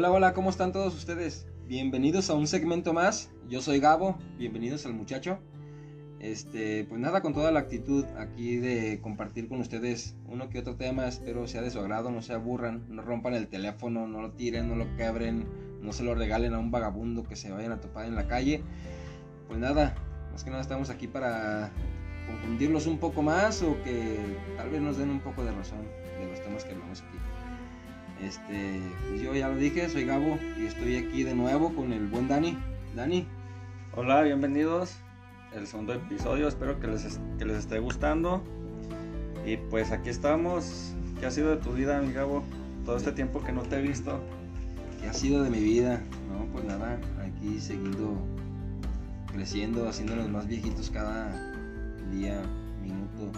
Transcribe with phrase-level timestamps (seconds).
[0.00, 1.46] Hola, hola, ¿cómo están todos ustedes?
[1.66, 3.30] Bienvenidos a un segmento más.
[3.50, 5.40] Yo soy Gabo, bienvenidos al muchacho.
[6.20, 10.76] Este, pues nada, con toda la actitud aquí de compartir con ustedes uno que otro
[10.76, 14.32] tema, espero sea de su agrado, no se aburran, no rompan el teléfono, no lo
[14.32, 15.46] tiren, no lo quebren,
[15.82, 18.62] no se lo regalen a un vagabundo que se vayan a topar en la calle.
[19.48, 19.96] Pues nada,
[20.32, 21.72] más que nada estamos aquí para
[22.26, 24.16] confundirlos un poco más o que
[24.56, 25.82] tal vez nos den un poco de razón
[26.18, 27.18] de los temas que hablamos aquí.
[28.22, 32.06] Este, pues yo ya lo dije, soy Gabo y estoy aquí de nuevo con el
[32.06, 32.56] buen Dani.
[32.94, 33.26] Dani.
[33.96, 34.96] Hola, bienvenidos
[35.54, 36.48] el segundo episodio.
[36.48, 38.42] Espero que les, que les esté gustando.
[39.46, 40.94] Y pues aquí estamos.
[41.18, 42.42] ¿Qué ha sido de tu vida, mi Gabo?
[42.84, 44.20] Todo este tiempo que no te he visto.
[45.00, 46.02] ¿Qué ha sido de mi vida?
[46.30, 48.14] No, pues nada, aquí seguido
[49.32, 51.32] creciendo, haciéndonos más viejitos cada
[52.10, 52.42] día,
[52.82, 53.32] minuto,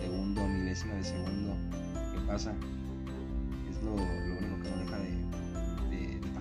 [0.00, 1.56] segundo, milésima de segundo.
[2.12, 2.54] ¿Qué pasa?
[3.70, 3.96] Es lo,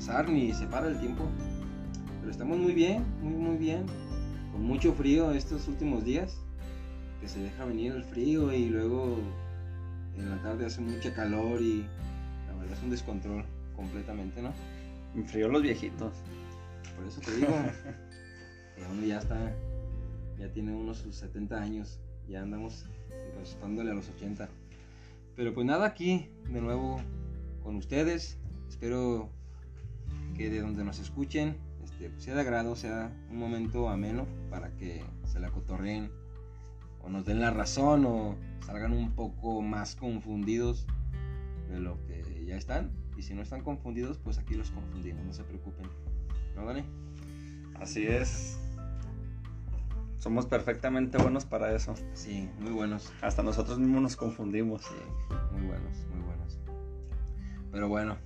[0.01, 1.23] pasar ni se para el tiempo.
[2.19, 3.85] Pero estamos muy bien, muy, muy bien
[4.51, 6.37] con mucho frío estos últimos días,
[7.19, 9.19] que se deja venir el frío y luego
[10.17, 11.85] en la tarde hace mucha calor y
[12.47, 14.51] la verdad es un descontrol completamente, ¿no?
[15.25, 16.13] frío los viejitos.
[16.97, 17.53] Por eso te digo,
[18.75, 19.55] que uno ya está,
[20.39, 22.87] ya tiene unos sus 70 años, ya andamos
[23.37, 24.49] rastándole a los 80.
[25.35, 26.99] Pero pues nada, aquí de nuevo
[27.61, 29.29] con ustedes, espero
[30.41, 34.75] que de donde nos escuchen este, pues, sea de agrado, sea un momento ameno para
[34.75, 36.11] que se la cotorreen
[37.01, 40.87] o nos den la razón o salgan un poco más confundidos
[41.69, 42.91] de lo que ya están.
[43.17, 45.87] Y si no están confundidos, pues aquí los confundimos, no se preocupen.
[46.55, 46.83] ¿No, Dani?
[47.79, 48.57] Así es.
[50.17, 51.93] Somos perfectamente buenos para eso.
[52.13, 53.11] Sí, muy buenos.
[53.21, 54.81] Hasta nosotros mismos nos confundimos.
[54.83, 54.95] Sí,
[55.51, 56.59] muy buenos, muy buenos.
[57.71, 58.17] Pero bueno,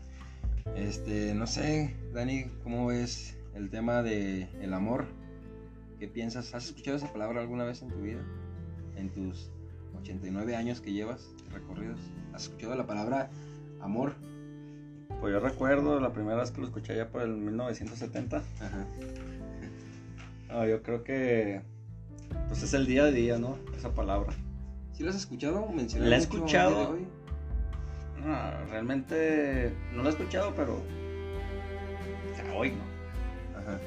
[0.73, 5.05] este, no sé, Dani, ¿cómo ves el tema de el amor.
[5.97, 6.53] ¿Qué piensas?
[6.53, 8.21] ¿Has escuchado esa palabra alguna vez en tu vida?
[8.97, 9.49] En tus
[10.01, 11.99] 89 años que llevas recorridos.
[12.33, 13.31] ¿Has escuchado la palabra
[13.79, 14.13] amor?
[15.21, 18.37] Pues yo recuerdo la primera vez que lo escuché ya por el 1970.
[18.37, 18.87] Ajá.
[20.49, 21.61] No, yo creo que
[22.47, 23.57] pues es el día a día, ¿no?
[23.77, 24.33] Esa palabra.
[24.91, 25.67] ¿Sí la has escuchado?
[25.69, 26.97] Mencionar la he escuchado.
[28.69, 30.81] Realmente no la he escuchado, pero
[32.53, 32.83] no.
[33.59, 33.79] Ajá.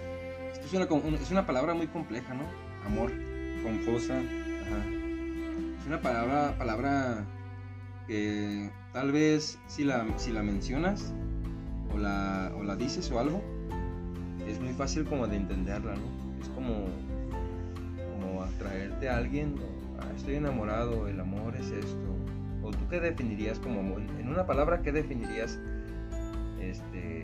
[0.65, 2.45] Es, una, es una palabra muy compleja, ¿no?
[2.87, 3.13] Amor.
[3.63, 4.15] Confusa.
[4.15, 4.85] Ajá.
[5.81, 7.25] Es una palabra, palabra
[8.07, 11.13] que tal vez si la, si la mencionas
[11.93, 13.43] o la, o la dices o algo,
[14.47, 16.43] es muy fácil como de entenderla, ¿no?
[16.43, 16.87] Es como,
[18.13, 19.57] como atraerte a alguien,
[20.01, 22.18] ah, estoy enamorado, el amor es esto.
[22.63, 24.03] ¿O tú qué definirías como amor?
[24.19, 25.59] En una palabra, ¿qué definirías
[26.61, 27.23] este,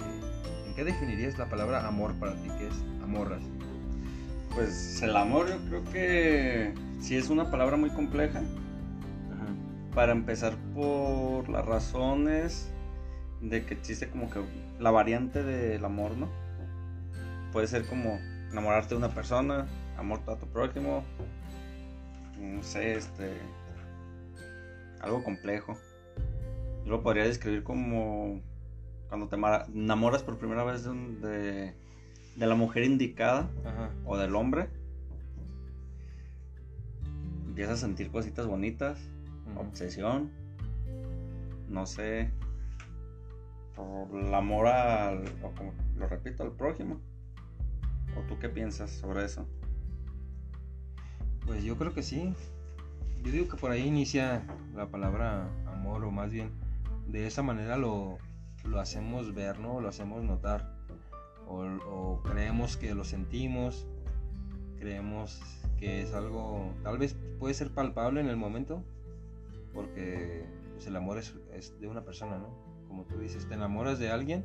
[0.75, 2.49] ¿Qué definirías la palabra amor para ti?
[2.59, 3.43] ¿Qué es amorras?
[4.55, 8.43] Pues el amor yo creo que sí es una palabra muy compleja.
[9.94, 12.73] Para empezar por las razones
[13.41, 14.41] de que existe como que
[14.81, 16.28] la variante del amor, ¿no?
[17.53, 18.19] Puede ser como
[18.50, 21.05] enamorarte de una persona, amor a tu prójimo,
[22.41, 23.34] no sé, este,
[25.05, 25.77] algo complejo.
[26.85, 28.41] Yo lo podría describir como
[29.09, 31.75] cuando te enamoras por primera vez de,
[32.37, 33.49] de, la mujer indicada
[34.05, 34.69] o del hombre,
[37.47, 38.99] empiezas a sentir cositas bonitas,
[39.57, 40.31] obsesión,
[41.69, 42.33] no sé,
[43.77, 45.25] por el amor al,
[45.97, 47.01] lo repito, al prójimo.
[48.17, 49.47] ¿O tú qué piensas sobre eso?
[51.47, 52.35] Pues yo creo que sí.
[53.25, 56.51] Yo digo que por ahí inicia la palabra amor o más bien
[57.09, 58.19] de esa manera lo,
[58.65, 59.81] lo hacemos ver, ¿no?
[59.81, 60.75] Lo hacemos notar.
[61.47, 63.87] O, creemos que lo sentimos,
[64.79, 65.41] creemos
[65.79, 68.83] que es algo, tal vez puede ser palpable en el momento,
[69.73, 71.35] porque pues, el amor es,
[71.81, 72.49] de una persona, ¿no?
[72.88, 74.44] Como tú dices, te enamoras de alguien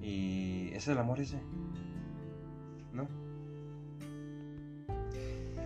[0.00, 1.40] y ese es el amor ese,
[2.92, 3.08] ¿no?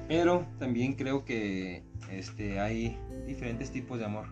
[0.08, 4.26] Pero también creo que este, hay diferentes tipos de amor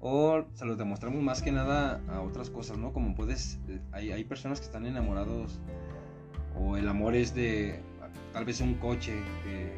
[0.00, 2.92] o se los demostramos más que nada a otras cosas, ¿no?
[2.92, 5.60] Como puedes, eh, hay, hay personas que están enamorados
[6.58, 7.80] o el amor es de
[8.32, 9.12] tal vez un coche,
[9.44, 9.72] que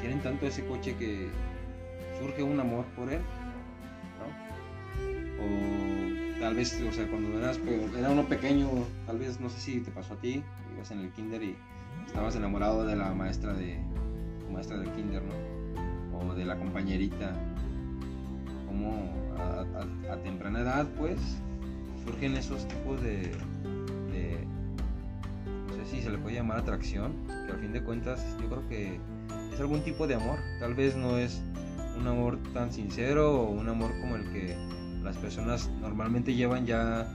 [0.00, 1.28] quieren tanto ese coche que
[2.18, 3.20] surge un amor por él,
[4.18, 5.44] ¿no?
[5.44, 7.60] O tal vez, o sea, cuando eras,
[7.96, 8.68] era uno pequeño,
[9.06, 10.42] tal vez, no sé si te pasó a ti,
[10.74, 11.56] ibas en el kinder y
[12.06, 13.78] estabas enamorado de la maestra de,
[14.52, 16.18] maestra del kinder, ¿no?
[16.18, 17.32] O de la compañerita
[18.66, 19.12] como
[20.10, 21.18] a, temprana edad, pues,
[22.04, 23.32] surgen esos tipos de,
[24.12, 24.46] de,
[25.68, 28.68] no sé si se le puede llamar atracción, que al fin de cuentas yo creo
[28.68, 29.00] que
[29.52, 31.42] es algún tipo de amor, tal vez no es
[31.98, 34.56] un amor tan sincero o un amor como el que
[35.02, 37.06] las personas normalmente llevan ya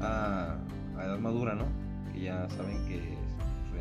[0.00, 0.56] a,
[1.02, 1.64] edad madura, ¿no?
[2.12, 3.16] Que ya saben que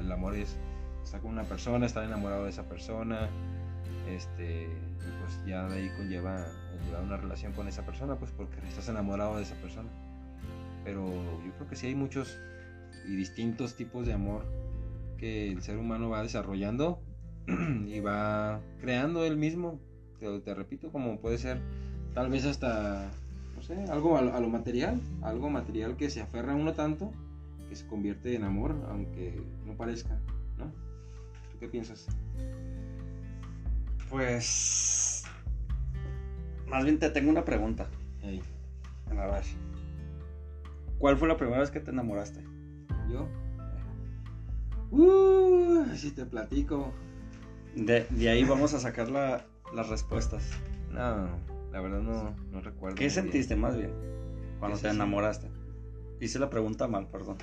[0.10, 0.58] el amor es
[1.04, 3.30] estar con una persona, estar enamorado de esa persona,
[4.10, 6.48] este, y pues ya de ahí conlleva
[6.84, 9.90] llevar una relación con esa persona, pues porque estás enamorado de esa persona.
[10.84, 11.06] Pero
[11.46, 12.40] yo creo que sí hay muchos
[13.08, 14.46] y distintos tipos de amor
[15.18, 17.00] que el ser humano va desarrollando
[17.86, 19.80] y va creando él mismo.
[20.20, 21.62] Te, te repito, como puede ser
[22.16, 23.12] tal vez hasta,
[23.56, 27.12] no sé, algo a, lo material, algo material que se aferra a uno tanto
[27.70, 30.20] que se convierte en amor, aunque no parezca,
[30.58, 30.66] ¿no?
[31.52, 32.08] ¿Tú qué piensas?
[34.10, 35.24] Pues.
[36.68, 37.88] Más bien te tengo una pregunta.
[38.22, 38.42] Hey.
[39.12, 39.44] A ver.
[40.98, 42.44] ¿Cuál fue la primera vez que te enamoraste?
[43.12, 43.28] ¿Yo?
[44.92, 46.92] Uh, si te platico.
[47.76, 50.50] De, ahí vamos a sacar las respuestas.
[50.92, 51.30] No,
[51.72, 52.96] la verdad no, no recuerdo.
[52.96, 53.94] ¿Qué sentiste más bien
[54.60, 55.59] cuando te enamoraste?
[56.20, 57.38] Hice la pregunta mal, perdón.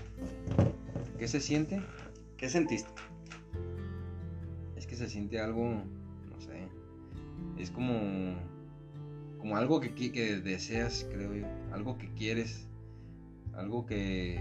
[1.18, 1.82] ¿Qué se siente?
[2.36, 2.90] ¿Qué sentiste?
[4.76, 5.82] Es que se siente algo
[7.58, 8.34] es como,
[9.38, 12.66] como algo que, que deseas, creo yo, algo que quieres,
[13.54, 14.38] algo que,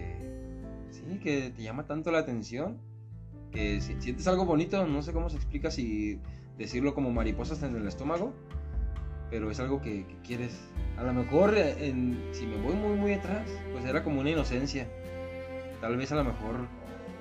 [0.92, 2.78] sí, que te llama tanto la atención,
[3.52, 6.20] que si, sientes algo bonito, no sé cómo se explica si
[6.58, 8.34] decirlo como mariposas en el estómago,
[9.30, 10.60] pero es algo que, quieres.
[10.98, 11.56] A lo mejor,
[12.32, 14.88] si me voy muy, muy atrás, pues era como una inocencia.
[15.82, 16.68] Tal vez a lo mejor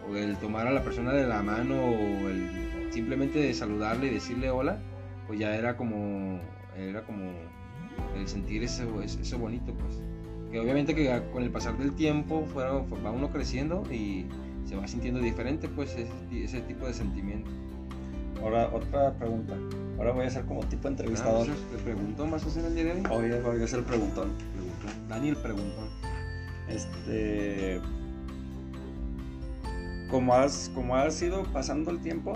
[0.09, 4.51] o el tomar a la persona de la mano o el simplemente saludarle y decirle
[4.51, 4.79] hola
[5.27, 6.41] pues ya era como,
[6.77, 7.33] era como
[8.17, 10.01] el sentir eso, eso bonito, pues.
[10.51, 14.27] Que obviamente que con el pasar del tiempo fueron, va uno creciendo y
[14.67, 17.51] se va sintiendo diferente, pues, ese, ese tipo de sentimiento.
[18.41, 19.57] Ahora, otra pregunta.
[19.99, 21.47] Ahora voy a ser como tipo entrevistador.
[21.49, 23.31] Ah, ¿Te preguntó más o menos el día de hoy?
[23.33, 24.33] Hoy voy a ser el preguntón.
[25.09, 25.89] Daniel preguntón.
[26.69, 27.81] Este.
[30.11, 32.35] Como has, como has ido pasando el tiempo,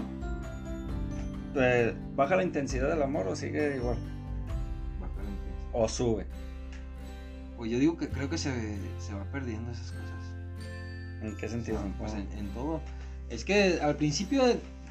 [2.16, 3.96] ¿baja la intensidad del amor o sigue igual?
[5.00, 5.70] Baja la intensidad.
[5.72, 6.26] ¿O sube?
[7.56, 8.50] Pues yo digo que creo que se,
[9.12, 11.22] va perdiendo esas cosas.
[11.22, 11.80] ¿En qué sentido?
[11.98, 12.80] pues en, todo.
[13.30, 14.42] Es que al principio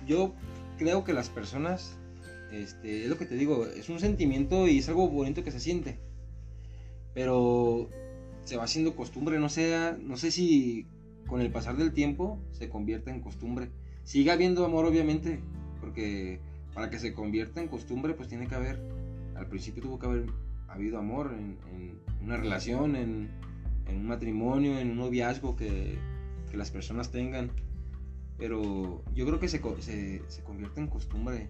[0.06, 0.34] yo
[0.78, 1.98] creo que las personas,
[2.52, 5.60] este, es lo que te digo, es un sentimiento y es algo bonito que se
[5.60, 6.00] siente.
[7.14, 7.90] Pero
[8.44, 10.88] se va haciendo costumbre, no sé, no sé si
[11.28, 13.70] con el pasar del tiempo se convierte en costumbre.
[14.04, 15.40] Sigue habiendo amor, obviamente,
[15.82, 16.40] porque
[16.74, 18.80] para que se convierta en costumbre, pues tiene que haber,
[19.36, 20.26] al principio tuvo que haber
[20.68, 21.58] habido amor en,
[22.24, 23.30] una relación, en,
[23.90, 25.98] un matrimonio, en un noviazgo que,
[26.54, 27.52] las personas tengan.
[28.38, 29.60] Pero yo creo que se,
[30.28, 31.50] se, convierte en costumbre,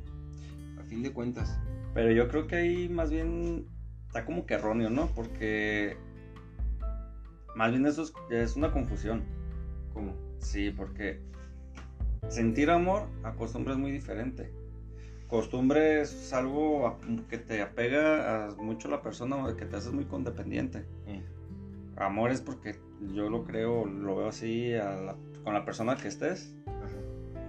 [0.87, 1.59] fin de cuentas.
[1.93, 3.65] Pero yo creo que ahí más bien
[4.07, 5.07] está como que erróneo, ¿no?
[5.07, 5.97] Porque
[7.55, 9.23] más bien eso es, es una confusión.
[9.93, 10.13] ¿Cómo?
[10.39, 11.19] Sí, porque
[12.29, 14.51] sentir amor a costumbre es muy diferente.
[15.27, 16.97] Costumbre es algo
[17.29, 20.85] que te apega a mucho a la persona, que te haces muy condependiente.
[21.97, 22.79] Amor es porque
[23.13, 24.71] yo lo creo, lo veo así
[25.43, 26.55] con la persona que estés.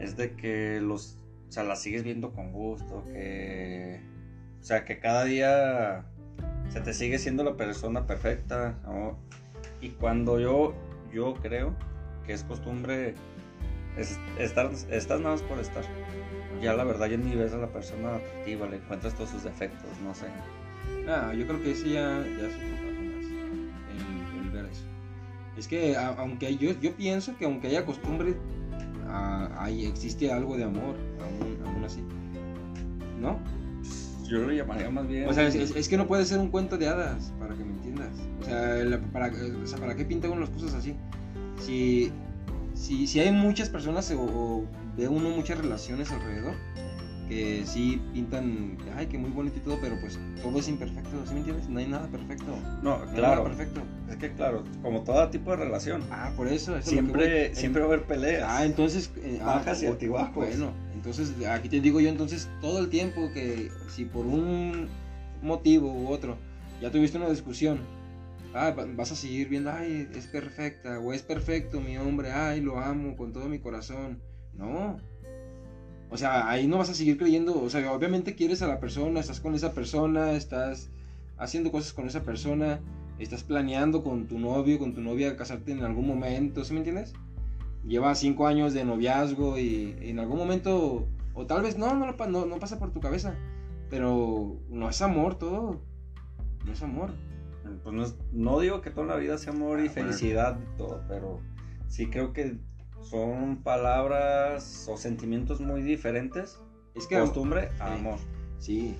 [0.00, 1.18] Es de que los,
[1.48, 4.00] o sea, la sigues viendo con gusto, que,
[4.60, 6.04] o sea, que cada día
[6.68, 8.76] se te sigue siendo la persona perfecta.
[9.80, 10.74] Y cuando yo,
[11.12, 11.74] yo creo
[12.26, 13.14] que es costumbre
[13.96, 15.84] es, estar, estás nada más por estar
[16.62, 19.88] ya la verdad ya ni ves a la persona atractiva, le encuentras todos sus defectos,
[20.02, 20.26] no sé.
[21.06, 23.24] Ah, yo creo que ese ya, ya es otro más,
[24.44, 24.84] el, ver eso.
[25.56, 27.84] Es que aunque yo, yo pienso que aunque haya
[29.08, 30.96] costumbre, ahí existe algo de amor,
[31.64, 32.02] aún, así.
[33.20, 33.38] ¿No?
[34.28, 35.28] Yo lo llamaría más bien.
[35.28, 38.12] O sea, es, que no puede ser un cuento de hadas, para que me entiendas.
[38.40, 40.94] O sea, para, o sea, ¿para qué pinta uno las cosas así?
[41.64, 42.12] Si,
[42.74, 44.64] si, si hay muchas personas o
[44.96, 46.54] ve uno muchas relaciones alrededor
[47.28, 51.34] que sí pintan, ay, que muy bonito y todo, pero pues todo es imperfecto, ¿sí
[51.34, 51.68] me entiendes?
[51.68, 52.56] No hay nada perfecto.
[52.82, 53.44] No, claro.
[53.44, 53.82] perfecto.
[54.10, 56.02] Es que claro, como todo tipo de relación.
[56.10, 56.80] Ah, por eso.
[56.82, 58.44] siempre, siempre va a haber peleas.
[58.48, 59.10] Ah, entonces.
[59.18, 60.34] Eh, ah, Bajas y altibajos.
[60.34, 64.88] Bueno, entonces aquí te digo yo entonces todo el tiempo que si por un
[65.42, 66.36] motivo u otro
[66.80, 67.80] ya tuviste una discusión,
[68.54, 72.78] ah, vas a seguir viendo, ay, es perfecta, o es perfecto mi hombre, ay, lo
[72.78, 74.20] amo con todo mi corazón
[74.58, 74.98] no.
[76.10, 77.60] O sea, ahí no vas a seguir creyendo.
[77.60, 80.90] O sea, obviamente quieres a la persona, estás con esa persona, estás
[81.36, 82.80] haciendo cosas con esa persona.
[83.18, 87.14] estás planeando con tu novio, con tu novia casarte en algún momento, ¿sí me entiendes?
[87.84, 92.46] Lleva cinco años de noviazgo y, en algún momento, o tal vez no, no, no,
[92.46, 93.34] no pasa por tu cabeza,
[93.90, 95.80] pero no es amor todo,
[96.64, 97.10] no es amor.
[97.82, 101.40] Pues no, digo que toda la vida sea amor y felicidad y todo, pero
[101.88, 102.56] sí creo que
[103.10, 106.58] son palabras o sentimientos muy diferentes.
[106.94, 108.18] Es que costumbre a amor.
[108.58, 108.96] Sí.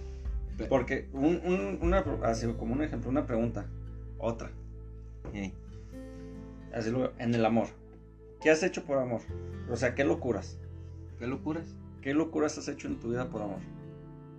[0.69, 3.67] Porque un, un, una, así como un ejemplo, una pregunta,
[4.19, 4.51] otra.
[6.75, 7.69] Así luego, en el amor.
[8.41, 9.21] ¿Qué has hecho por amor?
[9.71, 10.59] O sea, ¿qué locuras?
[11.19, 11.75] ¿Qué locuras?
[12.03, 13.61] ¿Qué locuras has hecho en tu vida por amor?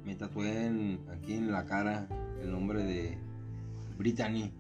[0.05, 2.07] Me tatué aquí en la cara
[2.41, 3.17] el nombre de
[3.97, 4.51] Brittany.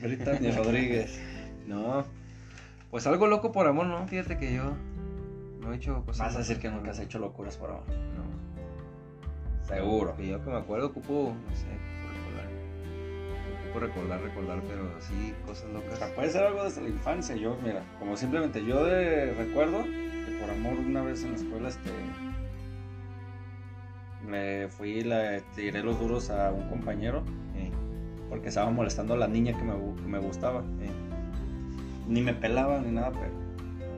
[0.00, 1.20] Brittany Rodríguez.
[1.66, 2.04] No,
[2.94, 4.06] pues algo loco por amor, ¿no?
[4.06, 4.76] Fíjate que yo
[5.58, 6.28] no he hecho cosas.
[6.28, 7.82] Vas a decir que nunca has hecho locuras por amor.
[7.88, 9.66] No.
[9.66, 10.14] Seguro.
[10.16, 11.66] Que yo que me acuerdo ocupo, no sé,
[12.14, 12.48] recordar.
[13.64, 15.94] Ocupo recordar, recordar, pero sí, cosas locas.
[15.94, 17.34] O sea, puede ser algo desde la infancia.
[17.34, 21.68] Yo, mira, como simplemente yo de recuerdo que por amor una vez en la escuela,
[21.70, 21.90] este.
[24.24, 27.24] Me fui y le tiré los duros a un compañero.
[28.28, 30.62] Porque estaba molestando a la niña que me, que me gustaba
[32.06, 33.32] ni me pelaba ni nada, pero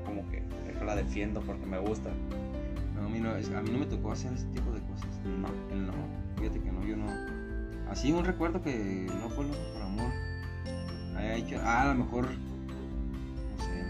[0.05, 0.47] como que
[0.87, 2.11] la defiendo porque me gusta.
[2.95, 5.09] No, a mí no, a mí no me tocó hacer ese tipo de cosas.
[5.25, 5.93] No, no,
[6.39, 7.07] fíjate que no, yo no.
[7.91, 10.11] Así un recuerdo que no fue loco por amor.
[11.17, 13.83] Haya hecho, ah, a lo mejor, no sé,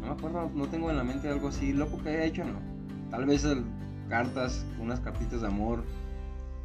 [0.00, 2.58] no, me acuerdo, no tengo en la mente algo así loco que haya hecho, no.
[3.10, 3.46] Tal vez
[4.08, 5.84] cartas, unas cartitas de amor,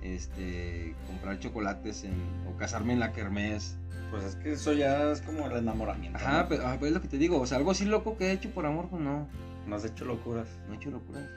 [0.02, 2.14] este, comprar chocolates en,
[2.48, 3.78] o casarme en la kermés
[4.12, 6.18] pues es que eso ya es como el enamoramiento.
[6.18, 7.40] Ajá, pero, es lo que te digo.
[7.40, 9.28] O sea, algo así loco que he hecho por amor, pues no.
[9.68, 10.48] No has hecho locuras.
[10.68, 11.28] No he hecho locuras.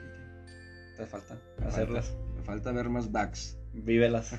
[0.95, 2.13] Te falta hacerlas.
[2.35, 3.57] me falta ver más backs.
[3.73, 4.37] Vívelas.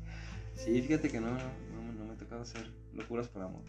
[0.54, 3.62] sí, fíjate que no, no, me ha tocado hacer locuras por amor.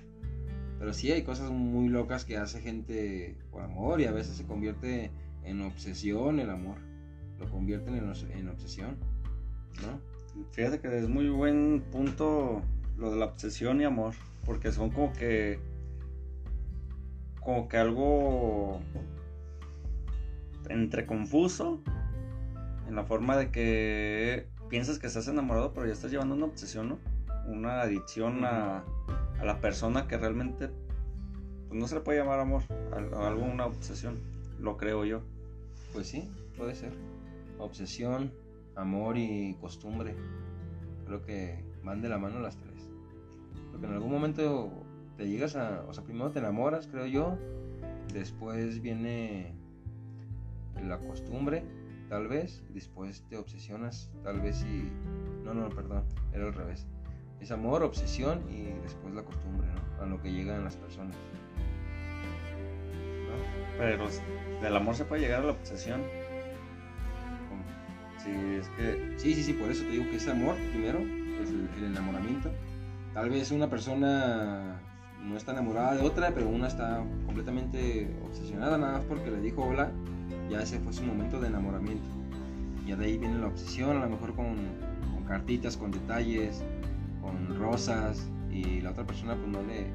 [0.77, 4.46] Pero sí hay cosas muy locas que hace gente por amor y a veces se
[4.46, 5.12] convierte
[5.43, 6.77] en obsesión el amor.
[7.39, 8.98] Lo convierten en, en obsesión,
[10.51, 12.61] Fíjate que es muy buen punto
[12.97, 14.13] lo de la obsesión y amor,
[14.45, 15.59] porque son como que
[17.41, 18.79] como que algo
[20.69, 21.81] entre confuso
[22.87, 26.89] en la forma de que piensas que estás enamorado, pero ya estás llevando una obsesión,
[26.89, 26.99] ¿no?
[27.47, 28.83] Una adicción a,
[29.39, 30.69] a la persona que realmente
[31.71, 34.19] pues no se le puede llamar amor, a, algo una obsesión,
[34.59, 35.21] lo creo yo.
[35.93, 36.91] Pues sí, puede ser.
[37.59, 38.33] Obsesión,
[38.75, 40.15] amor y costumbre.
[41.05, 42.71] Creo que van de la mano las tres
[43.83, 44.71] en algún momento
[45.17, 47.37] te llegas a, o sea, primero te enamoras, creo yo,
[48.13, 49.53] después viene
[50.83, 51.63] la costumbre,
[52.09, 54.91] tal vez, después te obsesionas, tal vez y...
[55.43, 56.87] No, no, perdón, era al revés.
[57.39, 60.03] Es amor, obsesión y después la costumbre, ¿no?
[60.03, 61.15] A lo que llegan las personas.
[63.77, 64.07] Pero
[64.61, 66.01] del amor se puede llegar a la obsesión.
[68.23, 69.13] Sí, es que...
[69.17, 72.51] Sí, sí, sí, por eso te digo que es amor primero, es el enamoramiento
[73.13, 74.79] Tal vez una persona
[75.21, 79.63] no está enamorada de otra, pero una está completamente obsesionada nada más porque le dijo
[79.63, 79.91] hola,
[80.49, 82.07] ya ese fue su momento de enamoramiento.
[82.87, 84.55] Ya de ahí viene la obsesión, a lo mejor con,
[85.13, 86.63] con cartitas, con detalles,
[87.21, 89.87] con rosas, y la otra persona pues no le,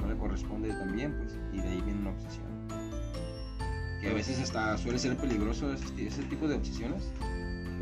[0.00, 2.46] no le corresponde también, pues, y de ahí viene la obsesión.
[4.00, 7.12] Que a veces hasta suele ser peligroso ese, ese tipo de obsesiones,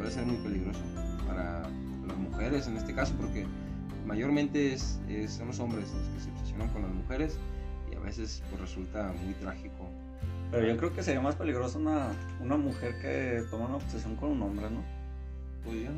[0.04, 0.80] puede ser muy peligroso
[1.26, 1.62] para
[2.06, 3.46] las mujeres en este caso, porque
[4.04, 7.38] mayormente es, son los hombres los que se obsesionan con las mujeres
[7.90, 9.88] y a veces pues resulta muy trágico.
[10.50, 14.32] Pero yo creo que sería más peligroso una, una mujer que toma una obsesión con
[14.32, 14.82] un hombre, ¿no?
[15.64, 15.90] Pues yo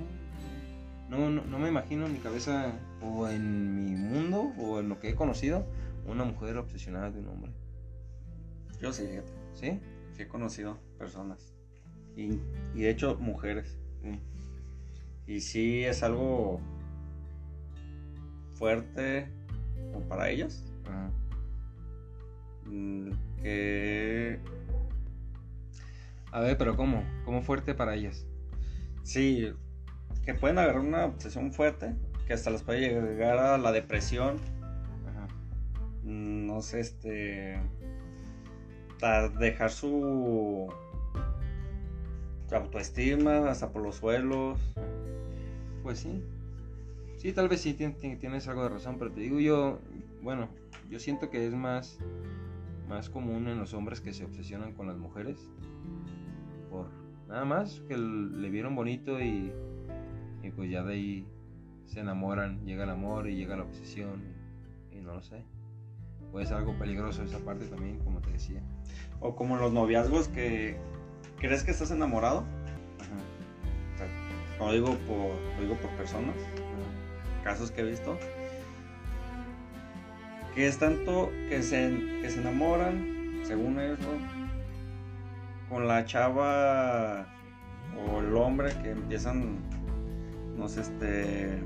[1.10, 5.00] no, no, no, me imagino en mi cabeza o en mi mundo o en lo
[5.00, 5.66] que he conocido
[6.06, 7.50] una mujer obsesionada de un hombre.
[8.80, 9.02] Yo sí,
[9.52, 9.80] ¿Sí?
[10.12, 11.56] Sí he conocido personas.
[12.16, 12.38] Y,
[12.72, 13.76] y de hecho mujeres.
[15.26, 16.60] Y sí es algo
[18.54, 19.28] fuerte
[20.08, 20.62] para ellos.
[22.64, 23.10] Mm,
[23.42, 24.38] que...
[26.32, 27.02] A ver, pero ¿cómo?
[27.24, 28.26] ¿Cómo fuerte para ellas?
[29.02, 29.52] Sí,
[30.24, 31.94] que pueden agarrar una obsesión fuerte,
[32.26, 34.36] que hasta les puede llegar a la depresión.
[36.02, 37.60] Mm, no sé, este...
[39.38, 40.68] dejar su
[42.50, 44.60] autoestima hasta por los suelos.
[45.82, 46.22] Pues sí,
[47.16, 49.78] Sí, tal vez sí tienes algo de razón, pero te digo yo,
[50.22, 50.48] bueno,
[50.90, 51.98] yo siento que es más,
[52.88, 55.50] más común en los hombres que se obsesionan con las mujeres.
[56.70, 56.88] Por
[57.26, 59.50] nada más que le vieron bonito y,
[60.42, 61.26] y pues ya de ahí
[61.86, 64.22] se enamoran, llega el amor y llega la obsesión
[64.92, 65.42] y, no lo sé.
[66.32, 68.60] Puede ser algo peligroso esa parte también, como te decía.
[69.20, 70.76] O como los noviazgos que
[71.46, 72.44] crees que estás enamorado.
[74.58, 76.34] lo digo por, lo digo por personas,
[77.44, 78.18] casos que he visto.
[80.54, 84.08] Que es tanto que se, que se enamoran, según eso,
[85.68, 87.26] con la chava
[87.96, 89.58] o el hombre que empiezan,
[90.56, 91.62] no sé, este,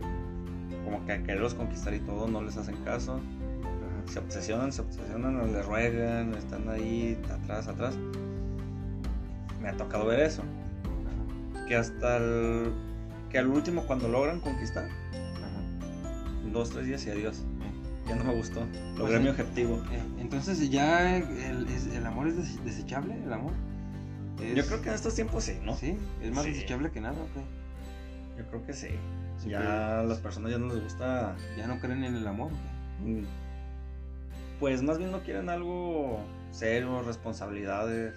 [0.85, 3.21] como que a quererlos conquistar y todo, no les hacen caso.
[4.07, 7.97] Se obsesionan, se obsesionan, les ruegan, están ahí atrás, atrás.
[9.61, 10.43] Me ha tocado ver eso.
[11.69, 12.73] Que hasta el,
[13.31, 14.89] que al último cuando logran conquistar,
[16.53, 17.43] dos, tres días y adiós.
[18.09, 18.61] Ya no me gustó.
[18.97, 19.77] Logré pues, mi objetivo.
[19.93, 23.53] Eh, entonces ya el, el amor es desechable, el amor.
[24.55, 25.77] Yo creo que en estos tiempos sí, ¿no?
[25.77, 27.15] Sí, es más desechable que nada,
[28.39, 28.89] Yo creo que sí.
[29.47, 31.37] ya a las personas ya no les gusta.
[31.57, 32.51] Ya no creen en el amor.
[33.05, 33.25] Mm.
[34.59, 38.15] Pues más bien no quieren algo serio, responsabilidades.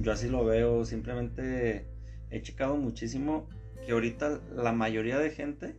[0.00, 0.84] Yo así lo veo.
[0.84, 1.86] Simplemente
[2.30, 3.48] he checado muchísimo
[3.84, 5.76] que ahorita la mayoría de gente,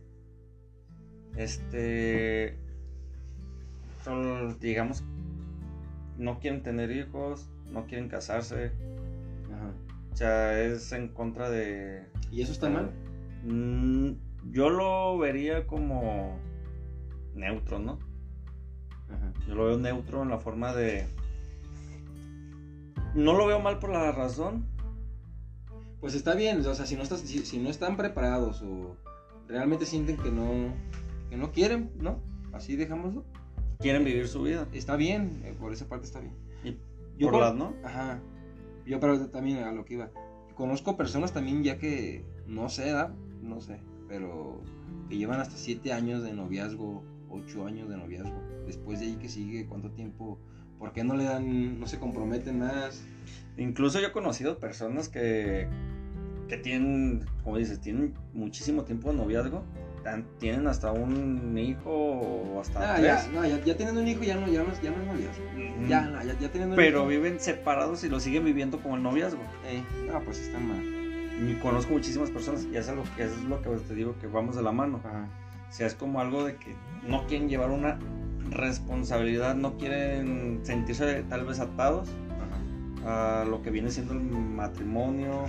[1.36, 2.56] este,
[4.02, 5.04] son, digamos,
[6.16, 8.72] no quieren tener hijos, no quieren casarse.
[9.52, 9.72] Ajá.
[10.12, 12.06] O sea, es en contra de...
[12.32, 12.90] ¿Y eso está mal?
[13.44, 14.12] Mm,
[14.50, 16.40] yo lo vería como
[17.34, 17.98] neutro, ¿no?
[19.10, 19.32] Ajá.
[19.46, 21.06] Yo lo veo neutro en la forma de...
[23.14, 24.66] No lo veo mal por la razón.
[26.00, 28.96] Pues está bien, o sea, si no, estás, si, no están preparados o
[29.48, 30.72] realmente sienten que no,
[31.28, 32.20] que no quieren, ¿no?
[32.52, 33.24] Así dejámoslo.
[33.80, 34.68] Quieren vivir su vida.
[34.72, 36.34] Está bien, eh, por esa parte está bien.
[37.18, 37.74] Yo por ¿no?
[37.84, 38.20] Ajá.
[38.86, 40.10] Yo pero también a lo que iba.
[40.54, 43.12] Conozco personas también ya que no sé, ¿da?
[43.42, 44.60] no sé, pero
[45.08, 48.40] que llevan hasta siete años de noviazgo, ocho años de noviazgo.
[48.66, 50.38] Después de ahí que sigue, ¿cuánto tiempo?
[50.78, 53.02] ¿Por qué no le dan, no se comprometen más?
[53.56, 55.68] Incluso yo he conocido personas que,
[56.48, 59.64] que tienen, como dices, tienen muchísimo tiempo de noviazgo
[60.38, 64.46] tienen hasta un hijo o hasta ah, Ya, no, ya, tienen un hijo ya no,
[64.48, 65.44] ya no, ya no es noviazgo.
[65.88, 69.02] Ya, no, ya, ya tienen un Pero viven separados y lo siguen viviendo como el
[69.02, 69.42] noviazgo.
[69.66, 70.82] Eh, no, pues están mal.
[71.48, 74.62] Y conozco muchísimas personas y es, algo, es lo que te digo, que vamos de
[74.62, 75.00] la mano.
[75.68, 76.74] O sea, es como algo de que
[77.06, 77.98] no quieren llevar una
[78.50, 82.08] responsabilidad, no quieren sentirse tal vez atados
[83.06, 85.44] a lo que viene siendo el matrimonio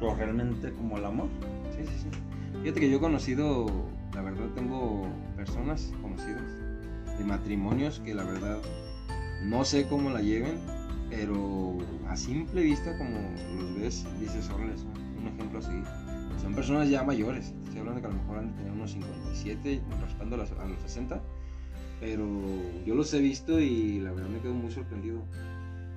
[0.00, 1.28] o realmente como el amor.
[1.76, 2.08] Sí, sí, sí.
[2.62, 3.66] Fíjate que yo he conocido,
[4.14, 6.42] la verdad tengo personas conocidas
[7.18, 8.58] de matrimonios que la verdad
[9.44, 10.58] no sé cómo la lleven,
[11.10, 13.18] pero a simple vista como
[13.58, 14.74] los ves, dices, órale,
[15.20, 15.84] un ejemplo a seguir.
[16.40, 18.92] Son personas ya mayores, estoy hablando de que a lo mejor han de tener unos
[18.92, 21.20] 57, raspando a los 60,
[22.02, 22.26] pero
[22.84, 25.22] yo los he visto y la verdad me quedo muy sorprendido.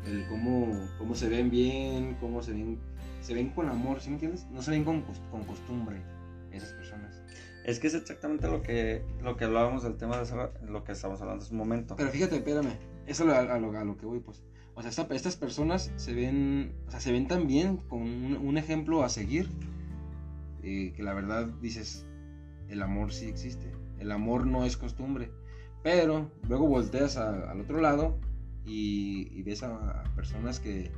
[0.05, 2.77] El cómo, cómo se ven bien, cómo se ven,
[3.21, 4.45] se ven con amor, ¿sí me entiendes?
[4.51, 6.03] No se ven con, con costumbre
[6.51, 7.23] esas personas.
[7.65, 11.19] Es que es exactamente lo que, lo que hablábamos del tema de lo que estamos
[11.21, 11.95] hablando hace un momento.
[11.95, 14.43] Pero fíjate, espérame, eso a, a, lo, a lo, que voy, pues.
[14.75, 19.03] O sea, estas personas se ven, o sea, se ven tan bien con un, ejemplo
[19.03, 19.49] a seguir,
[20.61, 22.05] eh, que la verdad dices,
[22.69, 25.31] el amor sí existe, el amor no es costumbre.
[25.85, 28.17] Pero luego volteas al otro lado
[28.65, 30.89] y, y ves a personas que,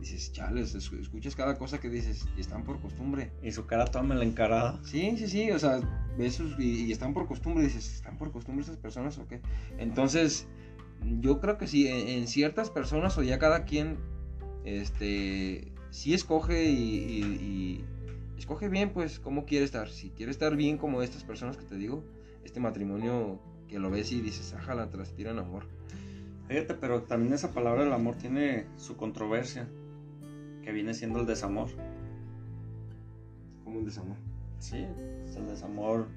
[0.00, 3.30] dices, chales, escuchas cada cosa que dices y están por costumbre.
[3.40, 4.80] Y su cara toma la encarada.
[4.82, 5.78] Sí, sí, sí, o sea,
[6.18, 9.40] ves y, y, están por costumbre, dices, ¿están por costumbre estas personas o qué?
[9.78, 10.48] Entonces,
[11.20, 13.96] yo creo que sí, en, ciertas personas o ya cada quien,
[14.64, 17.84] este, sí escoge y,
[18.36, 19.88] escoge bien, pues, cómo quiere estar.
[19.88, 22.02] Si quiere estar bien como estas personas que te digo,
[22.42, 23.40] este matrimonio
[23.72, 25.64] que lo ves y dices, la transpiran amor.
[26.46, 29.66] Fíjate, pero también esa palabra del amor tiene su controversia
[30.62, 31.70] que viene siendo el desamor.
[33.64, 34.16] Como un desamor.
[34.58, 34.86] Sí,
[35.24, 36.08] es el desamor.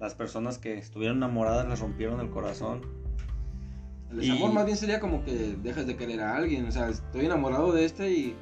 [0.00, 2.80] Las personas que estuvieron enamoradas les rompieron el corazón.
[4.10, 6.64] El desamor más bien sería como que dejas de querer a alguien.
[6.66, 8.34] O sea, estoy enamorado de este y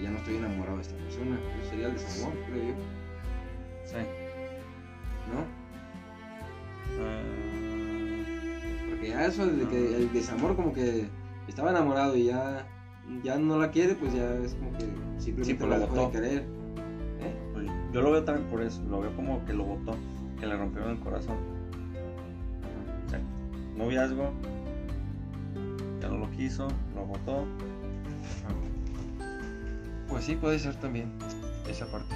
[0.00, 1.40] ya no estoy enamorado de esta persona.
[1.60, 2.74] Eso sería el desamor, creo yo.
[3.84, 3.96] Sí.
[5.34, 5.61] ¿No?
[9.02, 9.04] Ah.
[9.04, 11.08] Porque ya eso de que el desamor como que
[11.48, 12.66] estaba enamorado y ya
[13.24, 14.84] ya no la quiere, pues ya es como que
[15.18, 16.38] simplemente pues la dejó de querer.
[16.38, 17.36] ¿eh?
[17.52, 19.96] Pues yo lo veo también por eso, lo veo como que lo votó,
[20.38, 21.36] que le rompieron el corazón.
[23.06, 23.20] O sea,
[23.76, 24.32] noviazgo,
[26.00, 27.44] ya no lo quiso, lo votó.
[30.08, 31.10] Pues sí, puede ser también
[31.68, 32.14] esa parte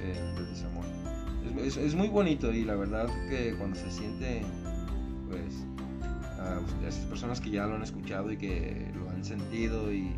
[0.00, 0.84] del desamor.
[1.64, 4.42] es, es muy bonito y la verdad que cuando se siente,
[5.28, 5.67] pues,
[6.56, 10.12] a esas personas que ya lo han escuchado y que lo han sentido y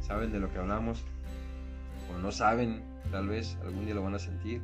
[0.00, 1.02] saben de lo que hablamos,
[2.12, 4.60] o no saben, tal vez algún día lo van a sentir,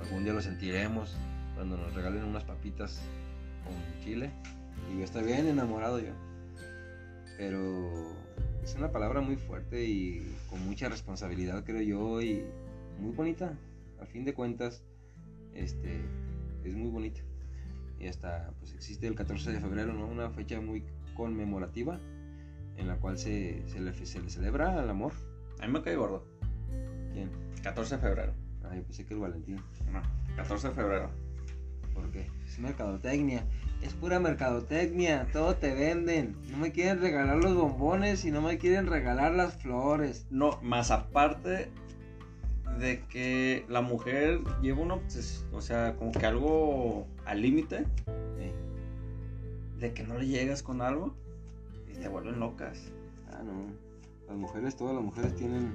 [0.00, 1.16] algún día lo sentiremos
[1.54, 3.00] cuando nos regalen unas papitas
[3.64, 4.30] con chile
[4.92, 6.12] y yo estoy bien enamorado yo.
[7.38, 7.90] Pero
[8.62, 12.44] es una palabra muy fuerte y con mucha responsabilidad creo yo y
[13.00, 13.58] muy bonita.
[14.00, 14.82] A fin de cuentas,
[15.54, 16.00] este
[16.64, 17.20] es muy bonita.
[18.02, 20.06] Y hasta pues existe el 14 de febrero, ¿no?
[20.06, 20.84] Una fecha muy
[21.14, 22.00] conmemorativa
[22.76, 25.12] en la cual se, se, le, se le celebra el amor.
[25.60, 26.24] A mí me cae gordo.
[27.12, 27.30] ¿Quién?
[27.62, 28.32] 14 de febrero.
[28.64, 29.60] Ah, yo pensé que el Valentín.
[29.92, 30.02] No,
[30.36, 31.10] 14 de febrero.
[31.94, 32.26] ¿Por qué?
[32.46, 33.44] Es mercadotecnia.
[33.82, 35.28] Es pura mercadotecnia.
[35.32, 36.36] Todo te venden.
[36.50, 40.26] No me quieren regalar los bombones y no me quieren regalar las flores.
[40.30, 41.70] No, más aparte
[42.80, 47.86] de que la mujer lleva una obses- o sea, como que algo al límite
[48.38, 48.52] Eh,
[49.78, 51.14] de que no le llegas con algo
[51.90, 52.92] y te vuelven locas.
[53.32, 53.66] Ah, no.
[54.28, 55.72] Las mujeres, todas las mujeres tienen.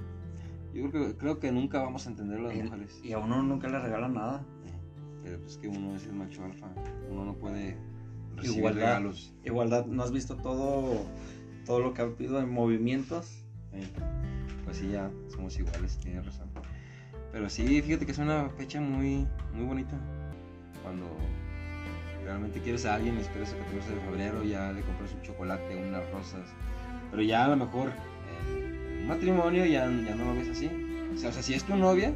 [0.73, 2.99] Yo creo que, creo que nunca vamos a entender las Y- mujeres.
[3.03, 4.41] Y a uno nunca le regalan nada.
[4.65, 4.71] Eh,
[5.23, 6.67] Pero pues que uno es el macho alfa.
[7.11, 7.77] Uno no puede
[8.35, 8.81] recibir Igualdad.
[8.97, 9.33] regalos.
[9.43, 11.05] Igualdad, ¿no has visto todo,
[11.65, 13.43] todo lo que ha habido en movimientos?
[13.73, 13.85] Eh,
[14.63, 16.49] Pues sí, ya somos iguales, tienes razón.
[17.31, 19.97] Pero sí, fíjate que es una fecha muy, muy bonita.
[20.87, 21.05] Cuando
[22.23, 26.09] realmente quieres a alguien, esperas el 14 de febrero, ya le compras un chocolate, unas
[26.11, 26.47] rosas.
[27.11, 27.91] Pero ya a lo mejor
[28.49, 30.71] en un matrimonio ya, ya no lo ves así.
[31.13, 32.13] O sea, o sea, si es tu novia,